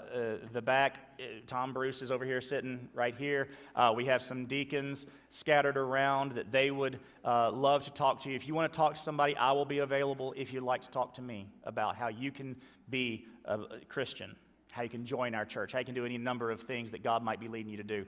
the 0.53 0.63
back. 0.63 0.97
Uh, 1.21 1.25
Tom 1.47 1.75
Bruce 1.75 2.01
is 2.01 2.11
over 2.11 2.25
here 2.25 2.41
sitting 2.41 2.89
right 2.95 3.15
here. 3.15 3.49
Uh, 3.77 3.93
we 3.95 4.07
have 4.07 4.23
some 4.23 4.47
deacons 4.47 5.07
scattered 5.29 5.77
around 5.77 6.33
that 6.33 6.51
they 6.51 6.71
would 6.71 7.01
uh, 7.23 7.51
love 7.51 7.83
to 7.83 7.93
talk 7.93 8.21
to 8.21 8.31
you. 8.31 8.37
If 8.37 8.49
you 8.49 8.55
want 8.55 8.73
to 8.73 8.77
talk 8.77 8.95
to 8.95 9.01
somebody, 9.01 9.37
I 9.37 9.53
will 9.53 9.67
be 9.67 9.81
available 9.81 10.33
if 10.35 10.55
you'd 10.55 10.63
like 10.63 10.81
to 10.83 10.91
talk 10.91 11.13
to 11.15 11.23
me 11.23 11.49
about 11.65 11.97
how 11.97 12.09
you 12.09 12.31
can 12.31 12.57
be 12.89 13.27
a 13.45 13.59
Christian, 13.89 14.35
how 14.71 14.83
you 14.83 14.89
can 14.89 15.05
join 15.05 15.35
our 15.35 15.45
church, 15.45 15.73
how 15.73 15.81
you 15.81 15.85
can 15.85 15.95
do 15.95 16.07
any 16.07 16.17
number 16.17 16.51
of 16.51 16.63
things 16.63 16.93
that 16.93 17.03
God 17.03 17.23
might 17.23 17.41
be 17.41 17.49
leading 17.49 17.71
you 17.71 17.77
to 17.77 17.83
do. 17.83 18.07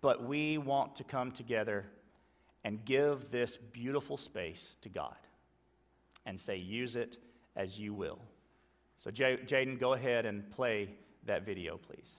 But 0.00 0.24
we 0.24 0.56
want 0.56 0.96
to 0.96 1.04
come 1.04 1.32
together 1.32 1.84
and 2.66 2.84
give 2.84 3.30
this 3.30 3.56
beautiful 3.56 4.16
space 4.16 4.76
to 4.82 4.88
God 4.88 5.14
and 6.26 6.38
say, 6.38 6.56
use 6.56 6.96
it 6.96 7.16
as 7.54 7.78
you 7.78 7.94
will. 7.94 8.18
So, 8.96 9.08
Jaden, 9.12 9.78
go 9.78 9.92
ahead 9.92 10.26
and 10.26 10.50
play 10.50 10.88
that 11.26 11.46
video, 11.46 11.76
please. 11.76 12.16